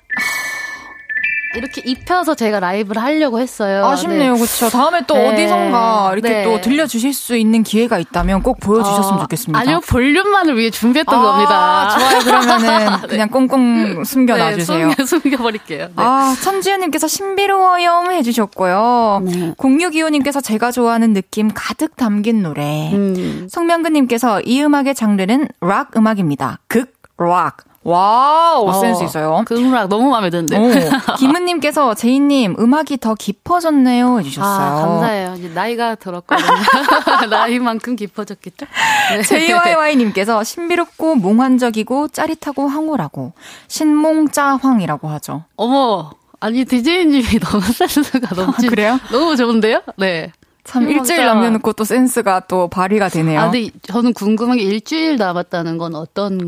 [1.56, 3.86] 이렇게 입혀서 제가 라이브를 하려고 했어요.
[3.86, 4.40] 아쉽네요, 네.
[4.40, 4.70] 그렇죠.
[4.70, 5.30] 다음에 또 네.
[5.30, 6.44] 어디선가 이렇게 네.
[6.44, 9.60] 또 들려주실 수 있는 기회가 있다면 꼭 보여주셨으면 어, 좋겠습니다.
[9.60, 11.90] 아니요, 볼륨만을 위해 준비했던 아, 겁니다.
[11.98, 12.20] 좋아요.
[12.20, 14.88] 그러면은 그냥 꽁꽁 숨겨놔주세요.
[14.88, 15.88] 네, 숨겨, 숨겨 버릴게요.
[15.88, 15.94] 네.
[15.96, 19.22] 아, 천지연님께서 신비로워요 해주셨고요.
[19.26, 19.54] 네.
[19.58, 22.92] 0625님께서 제가 좋아하는 느낌 가득 담긴 노래.
[22.94, 23.48] 음.
[23.50, 26.60] 성명근님께서 이 음악의 장르는 락 음악입니다.
[26.68, 27.58] 극, 락.
[27.86, 29.44] 와우, 센스 있어요.
[29.46, 30.58] 그 음악 너무 마음에 드는데.
[30.58, 30.70] 오,
[31.20, 34.66] 김은님께서 재인님 음악이 더 깊어졌네요 해주셨어요.
[34.66, 35.36] 아, 감사해요.
[35.38, 36.50] 이제 나이가 들었거든요.
[37.30, 38.66] 나이만큼 깊어졌겠죠?
[39.12, 39.22] 네.
[39.22, 43.34] JYY님께서 신비롭고 몽환적이고 짜릿하고 황홀하고
[43.68, 45.44] 신몽짜황이라고 하죠.
[45.56, 46.10] 어머,
[46.40, 48.66] 아니, DJ님이 너무 센스가 넘치.
[48.66, 49.00] 아, 그래요?
[49.12, 49.82] 너무 좋은데요?
[49.98, 50.32] 네.
[50.66, 51.14] 참 신몽짜.
[51.14, 53.40] 일주일 남겨놓고 또 센스가 또 발휘가 되네요.
[53.40, 56.40] 아, 근데 저는 궁금한 게 일주일 남았다는 건 어떤,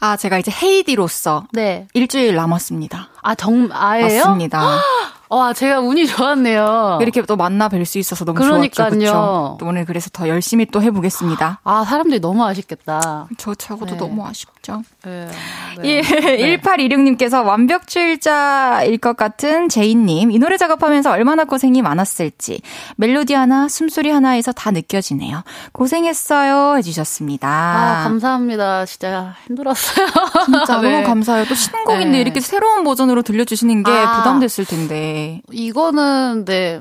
[0.00, 1.86] 아, 제가 이제 헤이디로서 네.
[1.92, 3.10] 일주일 남았습니다.
[3.22, 4.24] 아, 정, 아예요?
[4.24, 4.80] 맞습니다.
[5.32, 6.98] 와, 제가 운이 좋았네요.
[7.00, 8.90] 이렇게 또 만나 뵐 수 있어서 너무 그러니까요.
[8.90, 9.56] 좋았죠.
[9.60, 11.60] 또 오늘 그래서 더 열심히 또 해보겠습니다.
[11.62, 13.28] 아, 사람들이 너무 아쉽겠다.
[13.38, 13.96] 저 차고도 네.
[13.96, 14.82] 너무 아쉽죠.
[15.04, 15.28] 네.
[15.84, 20.32] 예, 1826님께서 완벽주의자일 것 같은 제이님.
[20.32, 22.60] 이 노래 작업하면서 얼마나 고생이 많았을지.
[22.96, 25.44] 멜로디 하나, 숨소리 하나에서 다 느껴지네요.
[25.70, 26.76] 고생했어요.
[26.78, 27.48] 해주셨습니다.
[27.48, 28.84] 아, 감사합니다.
[28.86, 30.06] 진짜 힘들었어요.
[30.44, 30.90] 진짜 네.
[30.90, 31.44] 너무 감사해요.
[31.44, 32.20] 또 신곡인데 네.
[32.20, 34.16] 이렇게 새로운 버전으로 들려주시는 게 아.
[34.18, 35.19] 부담됐을 텐데.
[35.52, 36.80] 이거는, 네.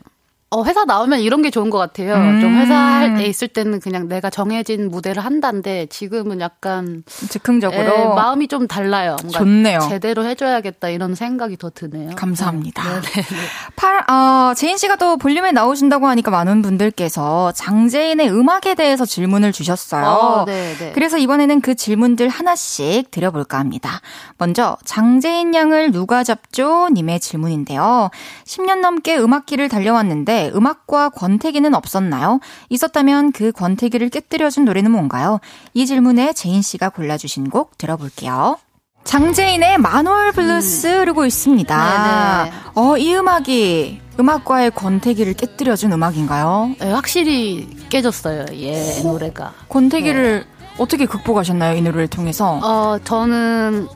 [0.51, 2.15] 어, 회사 나오면 이런 게 좋은 것 같아요.
[2.15, 2.41] 음.
[2.41, 8.67] 좀 회사에 있을 때는 그냥 내가 정해진 무대를 한다는데 지금은 약간 즉흥적으로 예, 마음이 좀
[8.67, 9.15] 달라요.
[9.31, 9.79] 좋네요.
[9.89, 12.15] 제대로 해줘야겠다 이런 생각이 더 드네요.
[12.15, 12.83] 감사합니다.
[12.83, 13.35] 네, 네, 네.
[13.75, 20.05] 팔, 어, 재인 씨가 또 볼륨에 나오신다고 하니까 많은 분들께서 장재인의 음악에 대해서 질문을 주셨어요.
[20.07, 20.91] 어, 네, 네.
[20.93, 24.01] 그래서 이번에는 그 질문들 하나씩 드려볼까 합니다.
[24.39, 26.89] 먼저 장재인 양을 누가 잡죠?
[26.91, 28.09] 님의 질문인데요.
[28.45, 32.39] 10년 넘게 음악길을 달려왔는데 음악과 권태기는 없었나요?
[32.69, 35.39] 있었다면 그 권태기를 깨뜨려준 노래는 뭔가요?
[35.73, 38.57] 이 질문에 재인 씨가 골라주신 곡 들어볼게요.
[39.03, 41.75] 장재인의 마누얼 블루스 흐르고 있습니다.
[41.75, 42.03] 음.
[42.03, 42.51] 네네.
[42.75, 46.75] 어, 이 음악이 음악과의 권태기를 깨뜨려준 음악인가요?
[46.79, 48.45] 네, 확실히 깨졌어요.
[48.53, 49.53] 예, 노래가.
[49.69, 50.45] 권태기를
[50.77, 51.75] 어떻게 극복하셨나요?
[51.77, 52.59] 이 노래를 통해서?
[52.61, 53.87] 어, 저는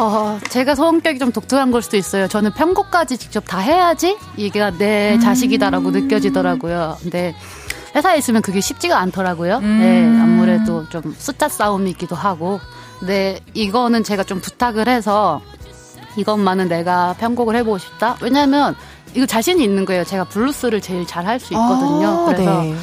[0.00, 2.26] 어, 제가 성격이 좀 독특한 걸 수도 있어요.
[2.28, 6.96] 저는 편곡까지 직접 다 해야지 이게 내 자식이다라고 느껴지더라고요.
[7.02, 7.34] 근데
[7.94, 9.60] 회사에 있으면 그게 쉽지가 않더라고요.
[9.60, 12.60] 네, 아무래도 좀 숫자 싸움이기도 하고.
[12.98, 15.40] 근데 이거는 제가 좀 부탁을 해서
[16.16, 18.16] 이것만은 내가 편곡을 해보고 싶다.
[18.22, 18.74] 왜냐면
[19.14, 20.04] 이거 자신이 있는 거예요.
[20.04, 22.06] 제가 블루스를 제일 잘 할 수 있거든요.
[22.08, 22.74] 아, 그래서 네.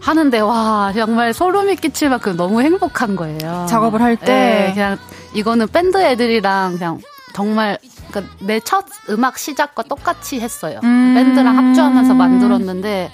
[0.00, 3.66] 하는데 와 정말 소름이 끼칠 만큼 너무 행복한 거예요.
[3.68, 4.24] 작업을 할 때?
[4.26, 4.98] 네, 그냥
[5.34, 7.00] 이거는 밴드 애들이랑 그냥
[7.34, 7.78] 정말
[8.10, 10.80] 그러니까 내 첫 음악 시작과 똑같이 했어요.
[10.84, 11.14] 음.
[11.14, 13.10] 밴드랑 합주하면서 만들었는데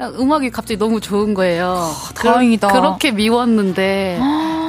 [0.00, 1.90] 음악이 갑자기 너무 좋은 거예요.
[2.14, 2.68] 그- 다행이다.
[2.68, 4.18] 그렇게 미웠는데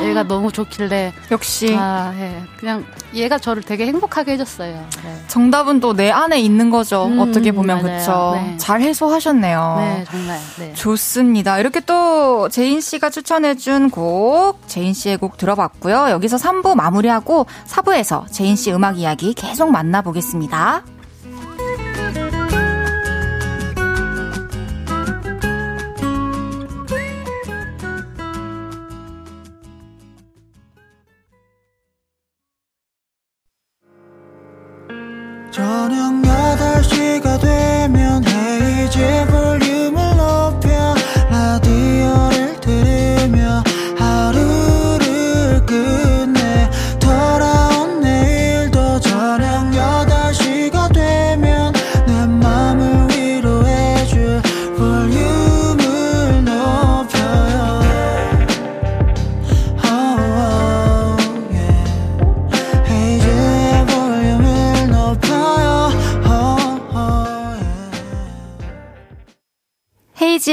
[0.10, 2.42] 얘가 너무 좋길래 역시 아, 예.
[2.60, 4.74] 그냥 얘가 저를 되게 행복하게 해줬어요.
[5.04, 5.24] 네.
[5.28, 7.06] 정답은 또 내 안에 있는 거죠.
[7.06, 7.82] 음, 어떻게 보면.
[7.84, 8.32] 그쵸.
[8.36, 8.56] 네.
[8.58, 9.76] 잘 해소하셨네요.
[9.80, 10.40] 네, 정말.
[10.58, 10.74] 네.
[10.74, 11.60] 좋습니다.
[11.60, 16.10] 이렇게 또 재인 씨가 추천해준 곡, 재인 씨의 곡 들어봤고요.
[16.12, 20.84] 여기서 3부 마무리하고 4부에서 재인 씨 음악 이야기 계속 만나보겠습니다.
[39.02, 39.41] 헤이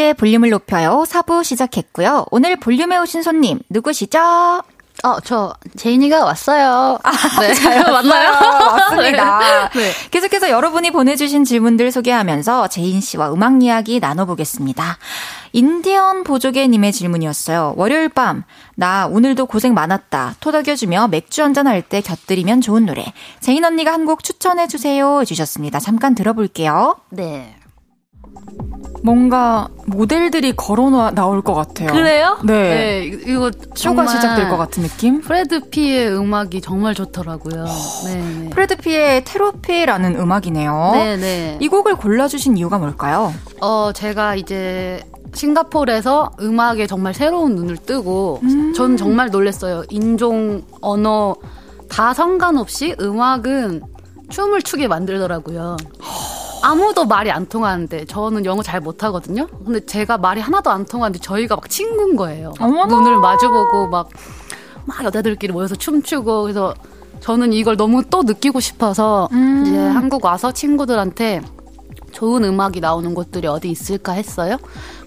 [0.08, 1.04] 헤이즈의 볼륨을 높여요.
[1.06, 2.26] 4부 시작했고요.
[2.30, 4.62] 오늘 볼륨에 오신 손님 누구시죠?
[5.04, 6.98] 어, 저, 재인이가 왔어요.
[7.40, 7.82] 네.
[7.88, 8.32] 맞나요?
[8.32, 9.68] 맞습니다.
[9.76, 9.92] 네.
[10.10, 14.98] 계속해서 여러분이 보내주신 질문들 소개하면서 재인 씨와 음악 이야기 나눠보겠습니다.
[15.52, 17.74] 인디언 보조개님의 질문이었어요.
[17.76, 18.42] 월요일 밤,
[18.74, 20.34] 나 오늘도 고생 많았다.
[20.40, 23.04] 토닥여주며 맥주 한잔할 때 곁들이면 좋은 노래.
[23.40, 25.20] 재인 언니가 한 곡 추천해주세요.
[25.20, 25.78] 해주셨습니다.
[25.80, 26.96] 잠깐 들어볼게요.
[27.10, 27.54] 네.
[29.02, 31.92] 뭔가 모델들이 걸어 나올 것 같아요.
[31.92, 32.38] 그래요?
[32.44, 33.04] 네.
[33.06, 35.20] 이- 이거 쇼가 시작될 것 같은 느낌?
[35.20, 37.64] 프레드 피의 음악이 정말 좋더라고요.
[38.06, 38.50] 네, 네.
[38.50, 40.90] 프레드 피의 Therapy라는 음악이네요.
[40.94, 41.58] 네, 네.
[41.60, 43.32] 이 곡을 골라주신 이유가 뭘까요?
[43.60, 45.00] 어, 제가 이제
[45.32, 48.40] 싱가포르에서 음악에 정말 새로운 눈을 뜨고
[48.74, 49.84] 전 정말 놀랐어요.
[49.90, 51.36] 인종, 언어
[51.88, 53.82] 다 상관없이 음악은
[54.30, 55.76] 춤을 추게 만들더라고요.
[56.62, 59.46] 아무도 말이 안 통하는데 저는 영어 잘 못하거든요.
[59.64, 62.52] 근데 제가 말이 하나도 안 통하는데 저희가 막 친구인 거예요.
[62.58, 62.88] 막.
[62.88, 64.08] 눈을 마주보고 막,
[64.84, 66.74] 막 여자들끼리 모여서 춤추고 그래서
[67.20, 69.28] 저는 이걸 너무 또 느끼고 싶어서
[69.66, 71.42] 이제 한국 와서 친구들한테
[72.12, 74.56] 좋은 음악이 나오는 곳들이 어디 있을까 했어요.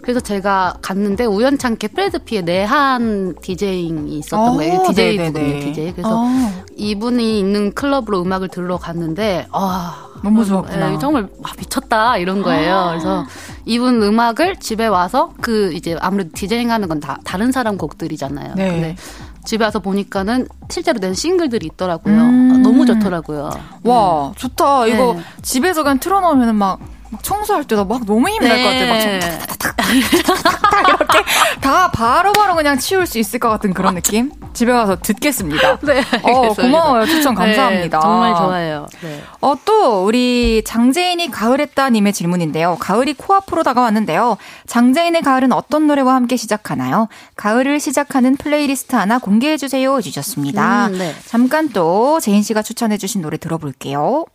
[0.02, 4.80] 그래서 제가 갔는데 우연찮게 프레드피의 내한 디제잉이 있었던 거예요.
[4.80, 5.60] 어, 디제이거든요.
[5.60, 5.92] 디제이.
[5.94, 6.28] 그래서 어.
[6.76, 10.94] 이분이 있는 클럽으로 음악을 들으러 갔는데 아 너무 좋았구나.
[10.94, 12.88] 예, 정말 아, 미쳤다 이런 거예요.
[12.90, 13.26] 그래서
[13.66, 18.54] 이분 음악을 집에 와서 그 이제 아무래도 디제잉하는 건 다 다른 사람 곡들이잖아요.
[18.56, 18.70] 네.
[18.72, 18.96] 근데
[19.44, 22.14] 집에 와서 보니까는 실제로 낸 싱글들이 있더라고요.
[22.16, 22.52] 음.
[22.54, 23.50] 아, 너무 좋더라고요.
[23.84, 24.86] 와, 좋다.
[24.88, 25.22] 이거 네.
[25.42, 26.80] 집에서 그냥 틀어놓으면 막,
[27.12, 28.86] 막 청소할 때도 막 너무 힘날 것 같아.
[28.88, 29.20] 막 네.
[29.20, 31.20] 탁탁탁 이렇게
[31.60, 34.32] 다 바로 바로 그냥 치울 수 있을 것 같은 그런 느낌?
[34.54, 35.80] 집에 가서 듣겠습니다.
[35.84, 36.54] 네, 어.
[36.54, 37.06] 고마워요.
[37.06, 37.98] 추천 감사합니다.
[37.98, 38.88] 네, 정말 좋아요.
[39.02, 39.22] 네.
[39.42, 42.78] 어, 또, 우리 장재인이 가을했다님의 질문인데요.
[42.80, 44.38] 가을이 코앞으로 다가왔는데요.
[44.68, 47.08] 장재인의 가을은 어떤 노래와 함께 시작하나요?
[47.36, 49.98] 가을을 시작하는 플레이리스트 하나 공개해주세요.
[49.98, 50.88] 해주셨습니다.
[50.88, 51.16] 음, 네.
[51.26, 54.26] 잠깐 또 재인 씨가 추천해주신 노래 들어볼게요.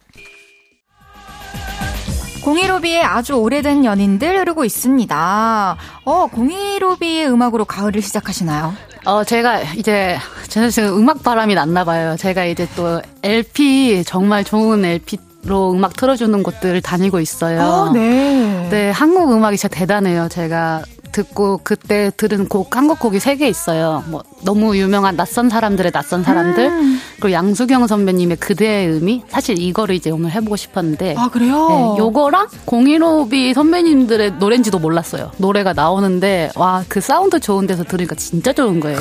[2.46, 5.76] 공일오비의 아주 오래된 연인들 흐르고 있습니다.
[6.04, 8.72] 어, 공일오비의 음악으로 가을을 시작하시나요?
[9.04, 10.16] 어, 제가 이제,
[10.48, 12.14] 저는 지금 음악 바람이 났나 봐요.
[12.16, 17.60] 제가 이제 또 LP, 정말 좋은 LP로 음악 틀어주는 곳들 다니고 있어요.
[17.60, 18.68] 아, 네.
[18.70, 20.28] 네, 한국 음악이 진짜 대단해요.
[20.28, 20.84] 제가
[21.16, 24.02] 듣고 그때 들은 곡 한국 곡이 세 개 있어요.
[24.08, 27.00] 뭐 너무 유명한 낯선 사람들의 낯선 사람들 음.
[27.20, 31.68] 그리고 양수경 선배님의 그대의 의미 사실 이거를 이제 오늘 해보고 싶었는데 아, 그래요?
[31.68, 35.30] 네, 요거랑 공일오비 선배님들의 노래인지도 몰랐어요.
[35.38, 38.98] 노래가 나오는데 와 그 사운드 좋은 데서 들으니까 진짜 좋은 거예요.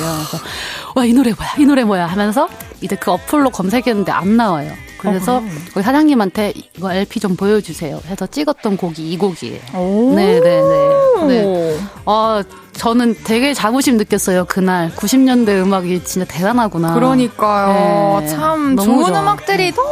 [0.94, 2.48] 와 이 노래 뭐야 이 노래 뭐야 하면서
[2.80, 4.72] 이제 그 어플로 검색했는데 안 나와요.
[4.98, 5.42] 그래서
[5.72, 8.00] 거기 사장님한테 이거 LP 좀 보여주세요.
[8.06, 9.60] 해서 찍었던 곡이 이 곡이에요.
[9.74, 10.14] 오.
[10.14, 11.26] 네네네.
[11.28, 11.78] 네.
[12.04, 12.40] 어,
[12.72, 14.44] 저는 되게 자부심 느꼈어요.
[14.46, 16.94] 그날 90년대 음악이 진짜 대단하구나.
[16.94, 18.20] 그러니까요.
[18.20, 18.28] 네.
[18.28, 19.20] 참 좋은 좋아.
[19.22, 19.88] 음악들이 너무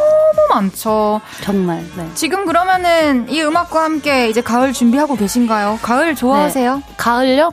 [0.49, 1.19] 많죠.
[1.43, 1.83] 정말.
[1.97, 2.07] 네.
[2.13, 5.79] 지금 그러면은 이 음악과 함께 이제 가을 준비하고 계신가요?
[5.81, 6.81] 가을 좋아하세요?
[6.97, 7.51] 가을요?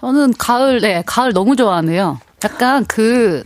[0.00, 2.18] 저는 가을, 네, 가을 너무 좋아하네요.
[2.44, 3.42] 약간 그,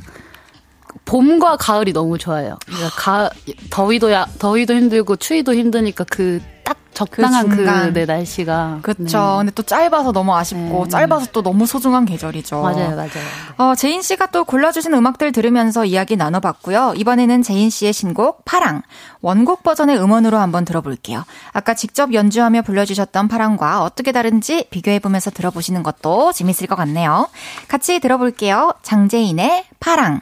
[1.09, 2.59] 봄과 가을이 너무 좋아요.
[2.67, 3.31] 그러니까 가,
[3.71, 7.93] 더위도, 야, 더위도 힘들고 추위도 힘드니까 그 딱 적당한 그, 중간.
[7.95, 8.81] 네, 날씨가.
[8.83, 9.03] 그쵸.
[9.03, 9.37] 네.
[9.39, 10.91] 근데 또 짧아서 너무 아쉽고, 네.
[10.91, 12.61] 짧아서 또 너무 소중한 계절이죠.
[12.61, 13.09] 맞아요, 맞아요.
[13.57, 16.93] 어, 재인 씨가 또 골라주신 음악들 들으면서 이야기 나눠봤고요.
[16.97, 18.83] 이번에는 재인 씨의 신곡 파랑
[19.23, 21.25] 원곡 버전의 음원으로 한번 들어볼게요.
[21.53, 27.31] 아까 직접 연주하며 불러주셨던 파랑과 어떻게 다른지 비교해보면서 들어보시는 것도 재밌을 것 같네요.
[27.69, 28.75] 같이 들어볼게요.
[28.83, 30.21] 장재인의 파랑.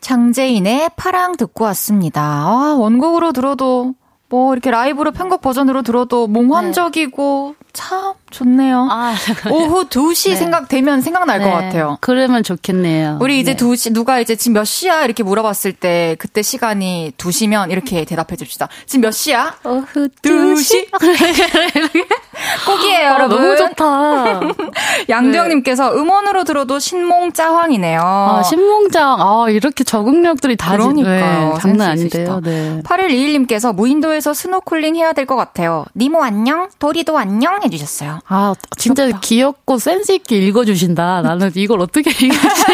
[0.00, 2.22] 장재인의 파랑 듣고 왔습니다.
[2.22, 3.94] 아, 원곡으로 들어도
[4.28, 8.88] 뭐 이렇게 라이브로 편곡 버전으로 들어도 몽환적이고 참 좋네요.
[8.90, 9.14] 아,
[9.50, 11.50] 오후 2시 생각되면 생각날 것 네.
[11.50, 11.98] 같아요.
[12.00, 13.18] 그러면 좋겠네요.
[13.20, 13.64] 우리 이제 네.
[13.64, 15.04] 2시, 누가 이제 지금 몇 시야?
[15.04, 18.68] 이렇게 물어봤을 때, 그때 시간이 2시면 이렇게 대답해 줍시다.
[18.86, 19.54] 지금 몇 시야?
[19.64, 20.88] 오후 2시?
[22.66, 23.40] 꼭이에요, 아, 여러분.
[23.42, 24.40] 너무 좋다.
[25.08, 28.00] 양두영님께서 음원으로 들어도 신몽짜황이네요.
[28.02, 29.20] 아, 신몽장.
[29.20, 31.52] 아, 이렇게 적응력들이 다 그러니까요.
[31.54, 32.40] 네, 장난 아닌데요.
[32.42, 32.80] 네.
[32.84, 35.84] 8121님께서 무인도에서 스노클링 해야 될 것 같아요.
[35.94, 38.20] 니모 안녕, 도리도 안녕 해 주셨어요.
[38.28, 39.20] 아, 진짜 귀엽다.
[39.20, 41.22] 귀엽고 센스 있게 읽어 주신다.
[41.22, 42.64] 나는 이걸 어떻게 읽을지.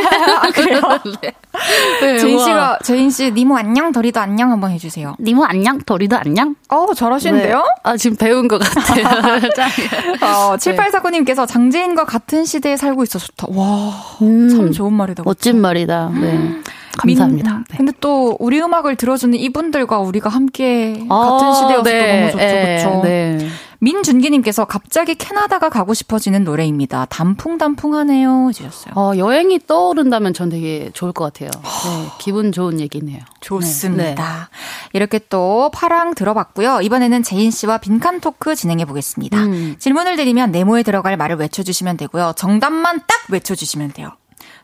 [0.41, 0.81] 아, 그래요?
[2.01, 2.39] 네, 재인.
[2.39, 5.17] 씨가, 재인 씨, 니모 안녕, 도리도 안녕 한번 해 주세요.
[5.21, 6.55] 니모 안녕, 도리도 안녕.
[6.69, 7.57] 어 잘하시는데요?
[7.59, 7.65] 네.
[7.83, 9.07] 아, 지금 배운 것 같아요.
[10.23, 13.47] 어, 7849님께서 장재인과 같은 시대에 살고 있어 좋다.
[13.51, 15.23] 와, 음, 참 좋은 말이다.
[15.25, 16.11] 멋진 말이다.
[16.21, 16.61] 네.
[16.97, 17.51] 감사합니다.
[17.55, 17.77] 민- 네.
[17.77, 22.39] 근데 또 우리 음악을 들어주는 이분들과 우리가 함께 아, 같은 시대여서 또 네, 너무 좋죠.
[22.45, 23.03] 네, 그렇죠?
[23.03, 23.49] 네.
[23.79, 27.05] 민준기님께서 갑자기 캐나다가 가고 싶어지는 노래입니다.
[27.11, 28.49] 단풍단풍하네요.
[28.49, 28.95] 해주셨어요.
[28.97, 31.51] 어, 여행이 떠오른다면 전 되게 좋을 것 같아요.
[31.63, 33.19] 네, 기분 좋은 얘기네요.
[33.41, 34.49] 좋습니다.
[34.95, 36.81] 이렇게 또 파랑 들어봤고요.
[36.83, 39.39] 이번에는 재인 씨와 빈칸 토크 진행해 보겠습니다.
[39.45, 39.77] 음.
[39.79, 42.33] 질문을 드리면 네모에 들어갈 말을 외쳐주시면 되고요.
[42.37, 44.11] 정답만 딱 외쳐주시면 돼요.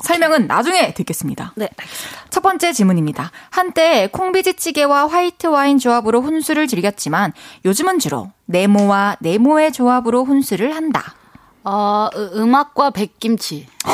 [0.02, 1.52] 설명은 나중에 듣겠습니다.
[1.56, 2.20] 네, 알겠습니다.
[2.30, 3.30] 첫 번째 질문입니다.
[3.50, 7.32] 한때 콩비지찌개와 화이트 와인 조합으로 혼술을 즐겼지만
[7.64, 11.14] 요즘은 주로 네모와 네모의 조합으로 혼술을 한다.
[11.64, 13.68] 어, 으- 음악과 백김치.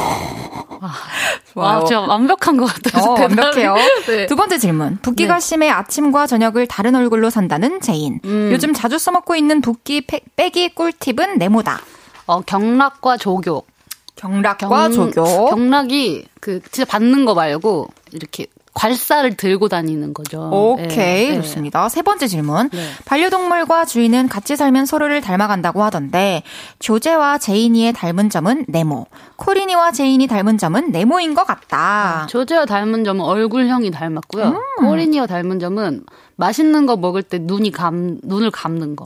[1.52, 1.78] 좋아요.
[1.78, 3.02] 와, 진짜 완벽한 것 같아요.
[3.04, 3.20] 어.
[3.20, 3.74] 완벽해요.
[4.06, 4.26] 네.
[4.26, 4.96] 두 번째 질문.
[5.02, 5.40] 붓기가 네.
[5.40, 8.20] 심해 아침과 저녁을 다른 얼굴로 산다는 재인.
[8.24, 8.50] 음.
[8.52, 11.80] 요즘 자주 써먹고 있는 붓기 패- 빼기 꿀팁은 네모다.
[12.26, 13.64] 어, 경락과 족욕.
[14.18, 15.46] 경락과 경- 족욕.
[15.50, 20.50] 경락이 그 진짜 받는 거 말고 이렇게 괄사를 들고 다니는 거죠.
[20.52, 20.86] 오케이,
[21.30, 21.34] 네, 네.
[21.42, 21.88] 좋습니다.
[21.88, 22.68] 세 번째 질문.
[22.70, 22.78] 네.
[23.06, 26.44] 반려동물과 주인은 같이 살면 서로를 닮아간다고 하던데,
[26.78, 32.28] 조제와 재인이의 닮은 점은 네모, 코린이와 재인이 닮은 점은 네모인 것 같다.
[32.30, 34.44] 조제와 닮은 점은 얼굴형이 닮았고요.
[34.80, 34.84] 음.
[34.86, 36.04] 코린이와 닮은 점은
[36.36, 39.02] 맛있는 거 먹을 때 눈이 감 눈을 감는 거.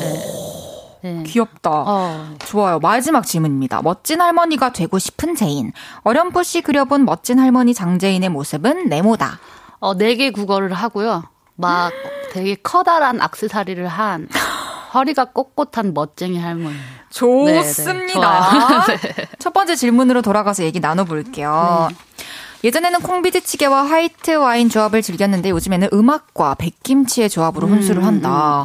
[0.00, 0.65] 네.
[1.14, 1.22] 네.
[1.24, 1.70] 귀엽다.
[1.70, 2.34] 어.
[2.46, 2.78] 좋아요.
[2.80, 3.82] 마지막 질문입니다.
[3.82, 5.72] 멋진 할머니가 되고 싶은 재인.
[6.02, 9.38] 어렴풋이 그려본 멋진 할머니 장재인의 모습은 네모다.
[9.80, 11.24] 어, 네 개 국어를 하고요.
[11.54, 11.92] 막
[12.32, 14.28] 되게 커다란 악세사리를 한
[14.94, 16.76] 허리가 꼿꼿한 멋쟁이 할머니.
[17.10, 17.54] 좋습니다.
[17.54, 19.26] 네, 네, 좋아요.
[19.38, 21.88] 첫 번째 질문으로 돌아가서 얘기 나눠볼게요.
[22.64, 28.64] 예전에는 콩비지찌개와 화이트 와인 조합을 즐겼는데 요즘에는 음악과 백김치의 조합으로 혼술을 한다.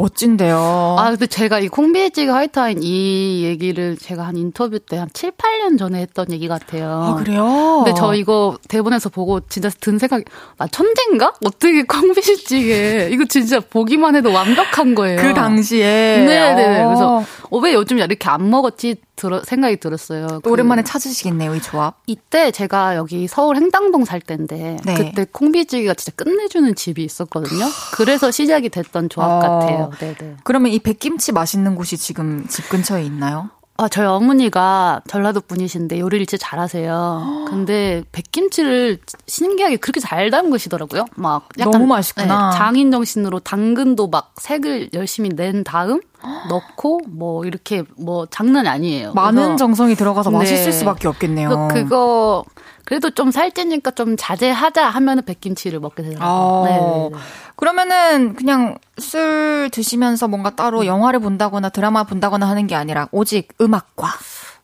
[0.00, 0.96] 멋진데요.
[0.98, 5.78] 아, 근데 제가 이 콩비지가 화이트와인 이 얘기를 제가 한 인터뷰 때 한 7, 8년
[5.78, 6.90] 전에 했던 얘기 같아요.
[6.90, 7.82] 아, 그래요?
[7.84, 10.24] 근데 저 이거 대본에서 보고 진짜 든 생각이,
[10.58, 11.34] 나 천재인가?
[11.44, 13.08] 어떻게 콩비지찌개.
[13.12, 15.20] 이거 진짜 보기만 해도 완벽한 거예요.
[15.20, 16.24] 그 당시에.
[16.26, 16.82] 네네네.
[16.82, 16.86] 어.
[16.88, 20.40] 그래서 어, 왜 요즘 이렇게 안 먹었지 들어, 생각이 들었어요.
[20.42, 21.98] 또 오랜만에 찾으시겠네요, 이 조합.
[22.06, 24.94] 이때 제가 여기 서울 행당동 살 때인데 네.
[24.94, 27.66] 그때 콩비지기가 진짜 끝내주는 집이 있었거든요.
[27.92, 29.38] 그래서 시작이 됐던 조합 어.
[29.58, 29.89] 같아요.
[29.98, 30.36] 네네.
[30.44, 33.50] 그러면 이 백김치 맛있는 곳이 지금 집 근처에 있나요?
[33.76, 37.46] 아, 저희 어머니가 전라도 분이신데 요리를 진짜 잘하세요.
[37.48, 41.06] 근데 백김치를 신기하게 그렇게 잘 담그시더라고요.
[41.14, 42.50] 막 약간 너무 맛있구나.
[42.50, 46.02] 네, 장인 정신으로 당근도 막 색을 열심히 낸 다음
[46.50, 49.14] 넣고 뭐 이렇게 뭐 장난이 아니에요.
[49.14, 50.36] 많은 정성이 들어가서 네.
[50.36, 51.68] 맛있을 수밖에 없겠네요.
[51.72, 52.44] 그거
[52.90, 56.64] 그래도 좀 살찌니까 좀 자제하자 하면은 백김치를 먹게 되더라고요.
[56.64, 57.22] 네, 네.
[57.54, 64.08] 그러면은 그냥 술 드시면서 뭔가 따로 영화를 본다거나 드라마 본다거나 하는 게 아니라 오직 음악과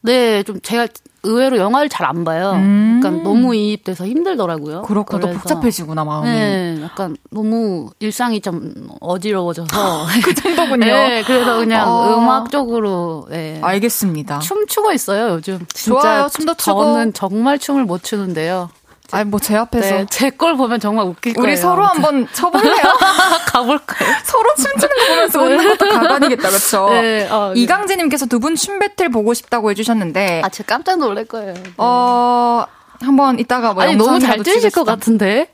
[0.01, 0.89] 네, 좀 제가
[1.27, 2.53] 의외로 영화를 잘 안 봐요.
[2.53, 2.99] 음.
[3.03, 4.83] 약간 너무 이입돼서 힘들더라고요.
[4.83, 6.29] 그렇고 또 복잡해지구나 마음이.
[6.31, 9.67] 네, 약간 너무 일상이 좀 어지러워져서
[10.25, 10.85] 그 정도군요.
[10.87, 12.15] 네, 그래서 그냥 아.
[12.17, 13.59] 음악 쪽으로 네.
[13.61, 14.39] 알겠습니다.
[14.39, 15.59] 춤 추고 있어요 요즘.
[15.75, 16.85] 진짜 좋아요, 춤도 추고.
[16.85, 18.71] 저는 정말 춤을 못 추는데요.
[19.13, 21.47] 아니 뭐 제 앞에서 네, 제걸 보면 정말 웃길 거예요.
[21.47, 22.75] 우리 서로 한번 쳐볼래요?
[23.47, 24.09] 가볼까요?
[24.25, 26.91] 서로 춤추는 거 보면서 웃는 것도 가관이겠다, 그렇죠?
[26.91, 27.61] 네, 어, 네.
[27.61, 31.55] 이강재님께서 두 분 춤 배틀 보고 싶다고 해주셨는데, 아, 제가 깜짝 놀랄 거예요.
[31.79, 32.65] 어
[33.01, 35.49] 한번 이따가 뭐 아니 너무 잘 뛰실 것 같은데.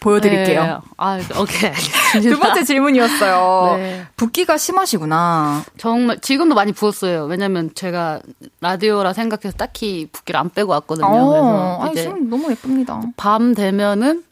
[0.00, 0.62] 보여드릴게요.
[0.64, 0.76] 네.
[0.96, 1.72] 아, 오케이.
[2.22, 3.76] 두 번째 질문이었어요.
[3.76, 4.06] 네.
[4.16, 5.62] 붓기가 심하시구나.
[5.78, 7.24] 정말 지금도 많이 부었어요.
[7.26, 8.20] 왜냐면 제가
[8.60, 11.06] 라디오라 생각해서 딱히 붓기를 안 빼고 왔거든요.
[11.06, 13.00] 어, 그래서 아니, 이제 지금 너무 예쁩니다.
[13.16, 14.24] 밤 되면은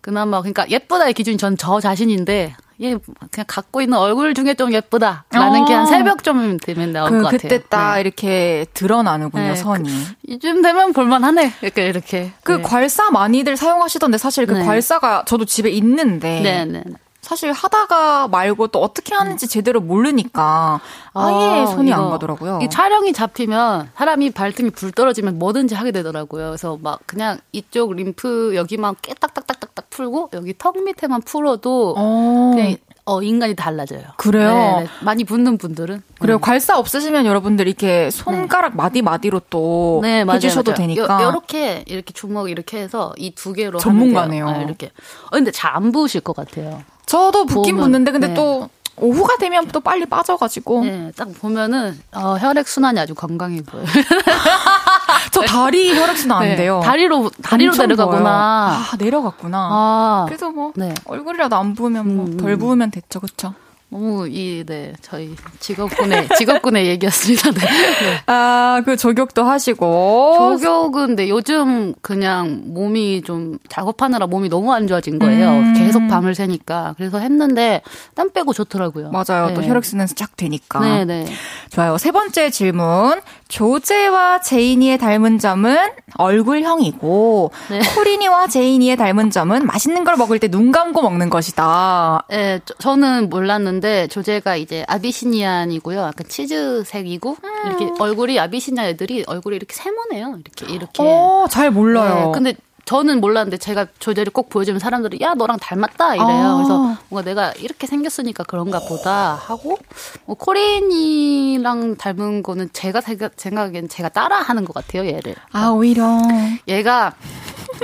[0.00, 2.96] 그나마 그러니까 예쁘다의 기준이 전 저 자신인데 얘
[3.30, 5.64] 그냥 갖고 있는 얼굴 중에 좀 예쁘다 라는 어.
[5.64, 7.38] 게한 새벽쯤 되면 나올 그, 것 같아요.
[7.38, 8.00] 그때 딱 네.
[8.00, 9.88] 이렇게 드러나는군요, 네, 선이.
[10.28, 11.54] 이쯤 되면 볼만하네.
[11.62, 12.32] 이렇게 이렇게.
[12.42, 12.62] 그 네.
[12.62, 14.64] 괄사 많이들 사용하시던데 사실 그 네.
[14.64, 16.82] 괄사가 저도 집에 있는데 네, 네.
[17.24, 20.80] 사실 하다가 말고 또 어떻게 하는지 제대로 모르니까
[21.14, 22.60] 아예 아, 손이 안 이거, 가더라고요.
[22.62, 26.48] 이 촬영이 잡히면 사람이 발등이 불 떨어지면 뭐든지 하게 되더라고요.
[26.48, 33.20] 그래서 막 그냥 이쪽 림프 여기만 깨딱딱딱딱딱 풀고 여기 턱 밑에만 풀어도 어, 그냥 어
[33.22, 34.02] 인간이 달라져요.
[34.16, 34.48] 그래요?
[34.54, 34.86] 네, 네.
[35.02, 40.70] 많이 붓는 분들은 그리고 괄사 없으시면 여러분들 이렇게 손가락 마디 마디로 또 네, 맞아요, 해주셔도
[40.72, 40.76] 맞아요.
[40.78, 44.48] 되니까 요, 렇게 이렇게 주먹 이렇게 해서 이 두 개로 전문가네요.
[44.48, 44.86] 아, 이렇게.
[45.26, 46.82] 어, 근데 잘 안 부으실 것 같아요.
[47.06, 48.34] 저도 붓긴 보면, 붓는데 근데 네.
[48.34, 53.86] 또 오후가 되면 또 빨리 빠져가지고 네, 딱 보면은 어, 혈액 순환이 아주 건강해 보여요.
[55.32, 56.80] 저 다리 혈액 순환 안 네, 돼요.
[56.84, 58.30] 다리로 다리로 내려가구나.
[58.30, 59.58] 아 내려갔구나.
[59.58, 60.94] 아, 그래서 뭐 네.
[61.06, 62.58] 얼굴이라도 안 부으면 뭐 음, 덜 음.
[62.58, 63.54] 부으면 됐죠, 그렇죠?
[63.94, 67.52] 너무 이, 네, 저희 직업군의, 직업군의 얘기였습니다.
[67.52, 67.60] 네.
[67.60, 68.22] 네.
[68.26, 70.34] 아, 그 조격도 하시고.
[70.58, 75.48] 조격은 네, 요즘 그냥 몸이 좀 작업하느라 몸이 너무 안 좋아진 거예요.
[75.50, 75.74] 음.
[75.74, 76.94] 계속 밤을 새니까.
[76.96, 77.82] 그래서 했는데
[78.16, 79.12] 땀 빼고 좋더라고요.
[79.12, 79.54] 맞아요.
[79.54, 79.68] 또 네.
[79.68, 80.80] 혈액 순환 쫙 되니까.
[80.80, 81.26] 네네.
[81.70, 81.96] 좋아요.
[81.96, 83.20] 세 번째 질문.
[83.46, 85.76] 조제와 재인이의 닮은 점은
[86.16, 87.78] 얼굴형이고, 네.
[87.94, 92.24] 코린이와 재인이의 닮은 점은 맛있는 걸 먹을 때 눈 감고 먹는 것이다.
[92.28, 96.00] 네, 저, 는 몰랐는데 조제가 이제 아비시니안이고요.
[96.00, 100.38] 약간 치즈색이고 이렇게 얼굴이 아비시니안 애들이 얼굴이 이렇게 세모네요.
[100.40, 101.02] 이렇게 이렇게.
[101.02, 102.26] 어, 잘 몰라요.
[102.26, 102.54] 네, 근데
[102.84, 106.28] 저는 몰랐는데 제가 조제를 꼭 보여주면 사람들이 야 너랑 닮았다 이래요.
[106.28, 106.54] 아.
[106.54, 109.78] 그래서 뭔가 내가 이렇게 생겼으니까 그런가 보다 하고
[110.26, 115.34] 뭐 코린이랑 닮은 거는 제가 생각, 생각엔 제가 따라하는 것 같아요 얘를.
[115.52, 116.20] 아, 오히려.
[116.68, 117.14] 얘가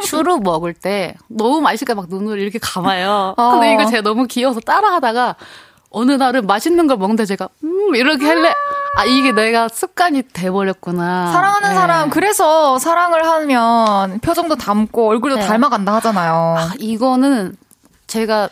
[0.03, 3.35] 추루 먹을 때 너무 맛있으니까 막 눈을 이렇게 감아요.
[3.37, 3.51] 어.
[3.53, 5.37] 근데 이거 제가 너무 귀여워서 따라하다가
[5.91, 8.55] 어느 날은 맛있는 걸 먹는데 제가 음 이렇게 할래
[8.97, 11.33] 아 이게 내가 습관이 돼버렸구나.
[11.33, 11.75] 사랑하는 네.
[11.75, 15.47] 사람, 그래서 사랑을 하면 표정도 닮고 얼굴도 네.
[15.47, 16.55] 닮아간다 하잖아요.
[16.59, 17.57] 아, 이거는
[18.07, 18.49] 제가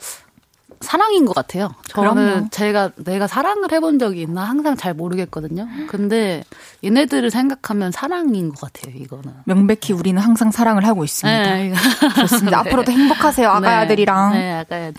[0.80, 1.70] 사랑인 것 같아요.
[1.88, 2.48] 저는 그럼요.
[2.50, 5.66] 제가 내가 사랑을 해본 적이 있나 항상 잘 모르겠거든요.
[5.88, 6.44] 근데
[6.84, 8.94] 얘네들을 생각하면 사랑인 것 같아요.
[8.96, 9.32] 이거는.
[9.44, 11.42] 명백히 우리는 항상 사랑을 하고 있습니다.
[11.54, 11.72] 네.
[12.20, 12.62] 좋습니다.
[12.62, 12.68] 네.
[12.70, 13.96] 앞으로도 행복하세요, 아가야 네.
[13.96, 14.94] 네, 아가야 아들이랑.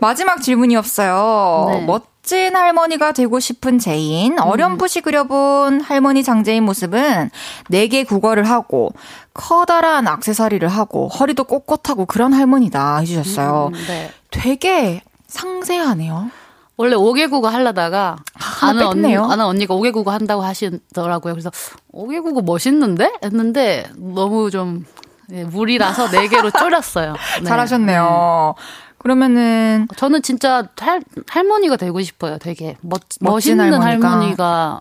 [0.00, 1.66] 마지막 질문이었어요.
[1.70, 1.80] 네.
[1.86, 7.30] 멋진 할머니가 되고 싶은 재인, 어렴풋이 그려본 할머니 장재인 모습은
[7.70, 8.92] 네 개 국어를 하고
[9.34, 13.70] 커다란 악세사리를 하고 허리도 꼿꼿하고 그런 할머니다 해주셨어요.
[13.74, 14.10] 음, 네.
[14.30, 15.02] 되게
[15.34, 16.30] 상세하네요.
[16.76, 18.16] 원래 5개국어 하려다가
[18.62, 19.16] 아는 언니.
[19.16, 21.34] 아는 언니가 5개국어 한다고 하시더라고요.
[21.34, 21.50] 그래서
[21.92, 23.12] 5개국어 멋있는데?
[23.24, 24.84] 했는데 너무 좀
[25.32, 27.14] 예, 무리라서 4개로 줄였어요.
[27.40, 27.44] 네.
[27.44, 28.54] 잘하셨네요.
[28.98, 32.38] 그러면은 저는 진짜 할, 할머니가 되고 싶어요.
[32.38, 33.86] 되게 멋, 멋있는 할머니가.
[34.10, 34.80] 할머니가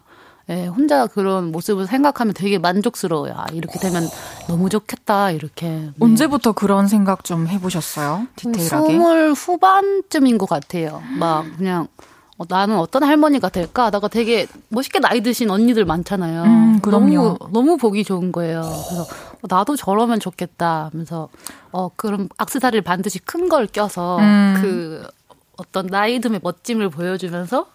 [0.50, 3.34] 예, 혼자 그런 모습을 생각하면 되게 만족스러워요.
[3.36, 4.04] 아, 이렇게 되면
[4.48, 5.32] 너무 좋겠다.
[5.32, 5.68] 이렇게.
[5.68, 5.92] 네.
[6.00, 8.28] 언제부터 그런 생각 좀 해보셨어요?
[8.36, 8.92] 디테일하게.
[8.92, 11.02] 스물 후반쯤인 것 같아요.
[11.18, 11.88] 막 그냥
[12.38, 16.44] 어, 나는 어떤 할머니가 될까 하다가 되게 멋있게 나이 드신 언니들 많잖아요.
[16.44, 16.80] 음.
[16.84, 18.62] 너무 너무 보기 좋은 거예요.
[18.64, 21.30] 그래서 어, 나도 저러면 좋겠다 하면서
[21.72, 24.58] 어 그럼 악세사리를 반드시 큰 걸 껴서 음.
[24.62, 25.08] 그
[25.58, 27.68] 어떤 나이 듦의 멋짐을 보여주면서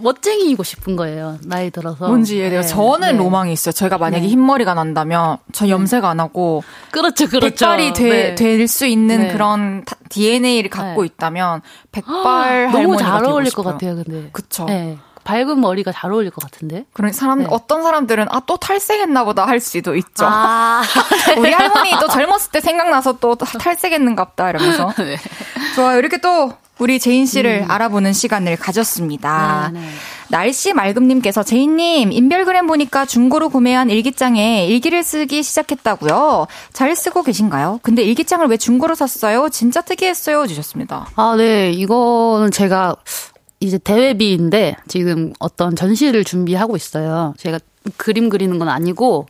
[0.00, 1.38] 멋쟁이이고 싶은 거예요.
[1.44, 2.06] 나이 들어서.
[2.08, 2.60] 뭔지 이해돼요.
[2.62, 3.18] 네, 저는 네.
[3.18, 3.72] 로망이 있어요.
[3.72, 4.28] 제가 만약에 네.
[4.28, 7.48] 흰머리가 난다면 저 염색 안 하고 그렇죠, 그렇죠.
[7.66, 8.34] 백발이 네.
[8.34, 9.32] 될수 있는 네.
[9.32, 11.06] 그런 다- DNA를 갖고 네.
[11.06, 11.62] 있다면
[11.92, 13.52] 백발 너무 할머니가 잘 되고 어울릴.
[13.52, 14.28] 것 같아요, 근데.
[14.32, 14.64] 그쵸.
[14.64, 14.98] 네.
[15.22, 16.86] 밝은 머리가 잘 어울릴 것 같은데.
[16.94, 17.46] 그런 사람 네.
[17.50, 20.24] 어떤 사람들은 아 또 탈색했나 보다 할 수도 있죠.
[20.26, 20.82] 아,
[21.38, 25.16] 우리 할머니 또 젊었을 때 생각나서 또 탈색했는갑다 이러면서 네.
[25.76, 25.98] 좋아요.
[25.98, 29.70] 이렇게 또 우리 재인 씨를 알아보는 시간을 가졌습니다.
[29.72, 29.86] 네, 네.
[30.28, 36.46] 날씨 맑음님께서 재인님 인별그램 보니까 중고로 구매한 일기장에 일기를 쓰기 시작했다고요.
[36.72, 37.80] 잘 쓰고 계신가요?
[37.82, 39.50] 근데 일기장을 왜 중고로 샀어요?
[39.50, 40.46] 진짜 특이했어요.
[40.46, 41.06] 주셨습니다.
[41.16, 41.70] 아, 네.
[41.70, 42.96] 이거는 제가
[43.60, 47.34] 이제 대외비인데 지금 어떤 전시를 준비하고 있어요.
[47.36, 47.58] 제가
[47.98, 49.26] 그림 그리는 건 아니고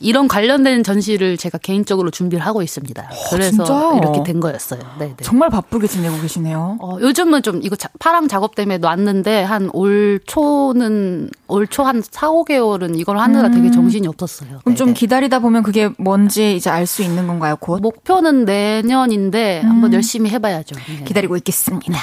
[0.00, 3.10] 이런 관련된 전시를 제가 개인적으로 준비를 하고 있습니다.
[3.30, 3.98] 그래서 진짜요?
[4.00, 4.80] 이렇게 된 거였어요.
[4.98, 5.24] 네, 네.
[5.24, 6.78] 정말 바쁘게 지내고 계시네요.
[6.80, 12.02] 어, 요즘은 좀 이거 자- 파랑 작업 때문에 놨는데 한 올 초는 올 초 한
[12.02, 14.60] 4, 5개월은 이걸 하느라 되게 정신이 없었어요.
[14.60, 14.94] 그럼 네, 좀 네.
[14.94, 17.56] 기다리다 보면 그게 뭔지 이제 알 수 있는 건가요?
[17.60, 20.76] 곧 목표는 내년인데 한번 열심히 해봐야죠.
[20.76, 21.04] 네.
[21.04, 21.98] 기다리고 있겠습니다.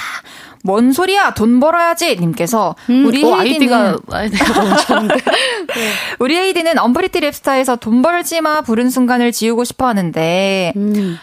[0.63, 1.33] 뭔 소리야?
[1.35, 2.15] 돈 벌어야지.
[2.19, 5.15] 님께서 음, 우리 어, 헤이즈는 아이디가 아이디가 좋은데.
[6.19, 11.17] 우리 헤이즈는 언프리티 랩스타에서 돈 벌지 마 부른 순간을 지우고 싶어 하는데 음.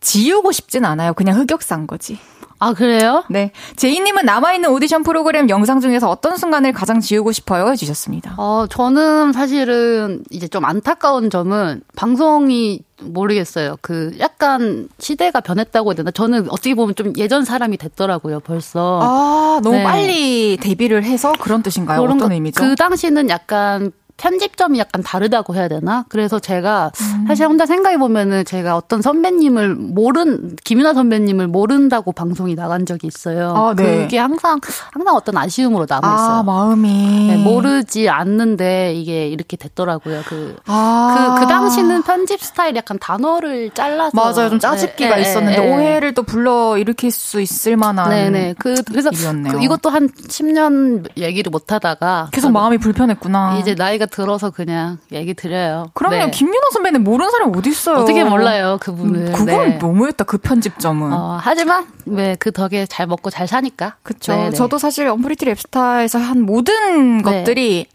[0.00, 1.14] 지우고 싶진 않아요.
[1.14, 2.18] 그냥 흑역사인 거지.
[2.58, 3.24] 아 그래요?
[3.30, 3.50] 네.
[3.76, 7.70] 재인님은 남아있는 오디션 프로그램 영상 중에서 어떤 순간을 가장 지우고 싶어요?
[7.70, 8.34] 해주셨습니다.
[8.36, 13.76] 어, 저는 사실은 이제 좀 안타까운 점은 방송이 모르겠어요.
[13.80, 16.10] 그 약간 시대가 변했다고 해야 되나?
[16.10, 19.00] 저는 어떻게 보면 좀 예전 사람이 됐더라고요, 벌써.
[19.02, 19.84] 아, 너무 네.
[19.84, 22.02] 빨리 데뷔를 해서 그런 뜻인가요?
[22.02, 22.60] 그런 어떤 거- 의미죠?
[22.62, 26.04] 그 당시는 약간 편집점이 약간 다르다고 해야 되나?
[26.10, 27.24] 그래서 제가 음.
[27.26, 33.54] 사실 혼자 생각해 보면은 제가 어떤 선배님을 모른 김윤아 선배님을 모른다고 방송이 나간 적이 있어요.
[33.56, 34.02] 아, 네.
[34.02, 34.60] 그게 항상
[34.92, 36.36] 항상 어떤 아쉬움으로 남아 있어요.
[36.36, 37.28] 아, 마음이.
[37.28, 40.20] 네, 모르지 않는데 이게 이렇게 됐더라고요.
[40.26, 41.34] 그 아.
[41.38, 44.10] 그, 그 당시는 편집 스타일 약간 단어를 잘라서.
[44.14, 44.50] 맞아요.
[44.50, 45.74] 좀 짜집기가 네, 있었는데 네, 네.
[45.74, 48.56] 오해를 또 불러 일으킬 수 있을 만한 네네.
[48.58, 49.10] 그, 그래서.
[49.10, 52.28] 그 이것도 한 10년 얘기를 못 하다가.
[52.32, 53.58] 계속 마음이 불편했구나.
[53.58, 55.90] 이제 나이가 들어서 그냥 얘기 드려요.
[55.94, 56.16] 그럼요.
[56.16, 56.30] 네.
[56.30, 57.96] 김윤아 선배는 모르는 사람이 어디 있어요?
[57.96, 59.32] 어떻게 몰라요, 그분은.
[59.32, 59.78] 그건 네.
[59.78, 60.24] 너무했다.
[60.24, 61.12] 그 편집점은.
[61.12, 63.96] 어, 하지만, 네, 그 덕에 잘 먹고 잘 사니까.
[64.02, 64.32] 그쵸.
[64.34, 64.50] 네, 네.
[64.50, 67.22] 저도 사실 언프리티 랩스타에서 한 모든 네.
[67.22, 67.86] 것들이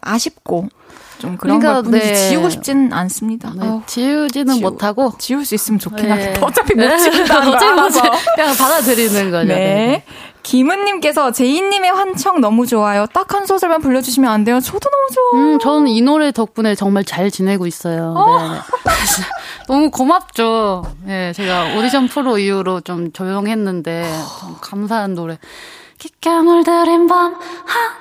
[0.00, 0.68] 아쉽고
[1.18, 2.14] 좀 그런 그러니까, 걸 네.
[2.30, 3.52] 지우고 싶진 않습니다.
[3.54, 5.12] 네, 아우, 지우지는 지우- 못하고.
[5.18, 6.10] 지울 수 있으면 좋긴 네.
[6.10, 6.44] 하겠다.
[6.46, 6.98] 어차피 못 네.
[6.98, 9.46] 지운다는 걸 어차피 그냥 받아들이는 거죠.
[9.48, 9.54] 네.
[9.54, 10.04] 네.
[10.42, 13.06] 김은님께서 제이님의 환청 너무 좋아요.
[13.12, 14.60] 딱 한 소절만 불러주시면 안 돼요?
[14.60, 15.44] 저도 너무 좋아요.
[15.54, 18.14] 음, 저는 이 노래 덕분에 정말 잘 지내고 있어요.
[18.14, 18.60] 네.
[19.68, 20.84] 너무 고맙죠.
[21.08, 24.04] 예, 제가 오디션 프로 이후로 좀 조용했는데,
[24.40, 25.38] 좀 감사한 노래.
[25.98, 27.36] 깊게 물들인 밤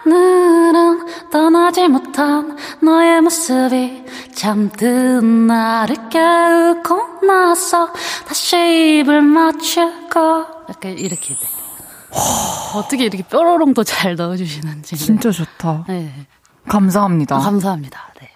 [0.03, 7.93] 하늘은 떠나지 못한 너의 모습이 잠든 나를 깨우고 나서
[8.27, 10.19] 다시 입을 맞추고
[10.67, 11.47] 약간 이렇게 돼.
[12.75, 14.95] 어떻게 이렇게 뾰로롱 도 잘 넣어주시는지.
[14.97, 15.85] 진짜 좋다.
[15.87, 16.11] 네.
[16.67, 17.35] 감사합니다.
[17.35, 18.13] 아, 감사합니다.
[18.19, 18.29] 네.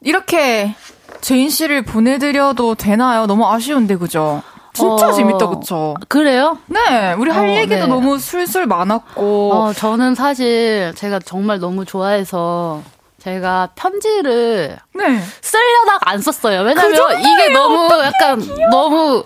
[0.00, 0.74] 이렇게
[1.20, 3.26] 재인 씨를 보내드려도 되나요?
[3.26, 4.42] 너무 아쉬운데, 그죠?
[4.72, 5.94] 진짜 어, 재밌다, 그쵸?
[6.08, 6.58] 그래요?
[6.66, 7.86] 네, 우리 할 어, 얘기도 네.
[7.86, 9.52] 너무 술술 많았고.
[9.52, 12.80] 어, 저는 사실 제가 정말 너무 좋아해서
[13.22, 15.20] 제가 편지를 네.
[15.42, 16.62] 쓰려다가 안 썼어요.
[16.62, 18.40] 왜냐면 그 이게 너무 약간
[18.70, 19.24] 너무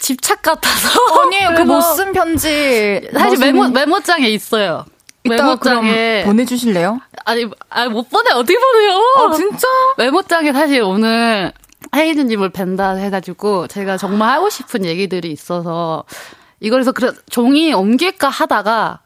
[0.00, 0.88] 집착 같아서.
[1.22, 3.08] 아니에요, 그 그래서 못쓴 편지.
[3.12, 4.84] 사실 메모 메모장에 있어요.
[5.24, 7.00] 메모장에 보내주실래요?
[7.24, 9.02] 아니 아니 못 보내 어떻게 보내요?
[9.18, 9.66] 아, 진짜?
[9.98, 11.52] 메모장에 사실 오늘
[11.92, 16.04] 하이즈님을 뵌다 해가지고 제가 정말 하고 싶은 얘기들이 있어서
[16.60, 19.00] 이걸 해서 그래 종이 옮길까 하다가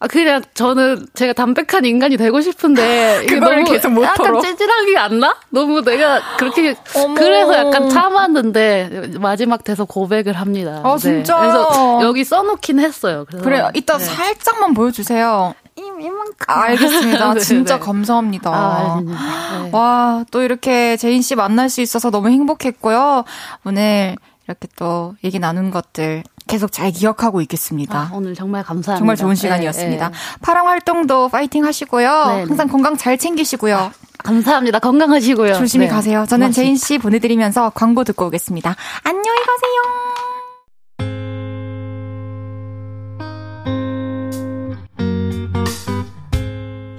[0.00, 4.28] 아 그냥 저는 제가 담백한 인간이 되고 싶은데 그거를 너무 계속 못 털어?
[4.28, 5.36] 약간 찌질하게 안 나?
[5.50, 6.76] 너무 내가 그렇게.
[7.16, 10.82] 그래서 약간 참았는데 마지막 돼서 고백을 합니다.
[10.84, 11.38] 아, 진짜?
[11.38, 13.24] 그래서 여기 써놓긴 했어요.
[13.26, 13.70] 그래서 그래요.
[13.74, 14.04] 이따 네.
[14.04, 15.54] 살짝만 보여주세요.
[15.76, 16.34] 이만큼.
[16.46, 17.34] 알겠습니다.
[17.34, 17.80] 네, 진짜 네.
[17.80, 18.50] 감사합니다.
[18.50, 19.20] 아, 아닙니다.
[19.64, 19.70] 네.
[19.72, 23.24] 와, 또 이렇게 재인 씨 만날 수 있어서 너무 행복했고요.
[23.64, 24.16] 오늘
[24.48, 27.98] 이렇게 또 얘기 나눈 것들 계속 잘 기억하고 있겠습니다.
[27.98, 28.98] 아, 오늘 정말 감사합니다.
[28.98, 30.08] 정말 좋은 시간이었습니다.
[30.08, 30.18] 네, 네.
[30.40, 32.24] 파랑 활동도 파이팅 하시고요.
[32.28, 32.44] 네, 네.
[32.44, 33.76] 항상 건강 잘 챙기시고요.
[33.76, 33.92] 아,
[34.24, 34.78] 감사합니다.
[34.78, 35.52] 건강하시고요.
[35.54, 35.92] 조심히 네.
[35.92, 36.24] 가세요.
[36.26, 38.74] 저는 재인 씨 보내드리면서 광고 듣고 오겠습니다.
[39.04, 39.82] 안녕히 가세요.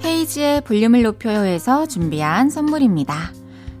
[0.04, 3.32] 헤이즈의 볼륨을 높여요에서 준비한 선물입니다.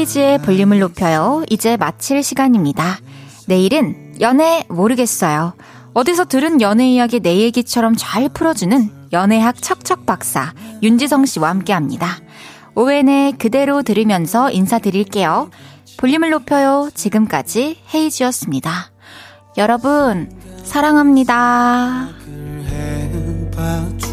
[0.00, 1.44] 헤이지의 볼륨을 높여요.
[1.50, 2.98] 이제 마칠 시간입니다.
[3.46, 5.52] 내일은 연애 모르겠어요.
[5.92, 12.16] 어디서 들은 연애 이야기 내 얘기처럼 잘 풀어주는 연애학 척척 박사 윤지성 씨와 함께 합니다.
[12.74, 15.50] 오웬의 그대로 들으면서 인사드릴게요.
[15.98, 16.88] 볼륨을 높여요.
[16.94, 18.92] 지금까지 헤이지였습니다.
[19.58, 20.30] 여러분,
[20.62, 22.08] 사랑합니다.
[22.70, 24.09] 해봐줘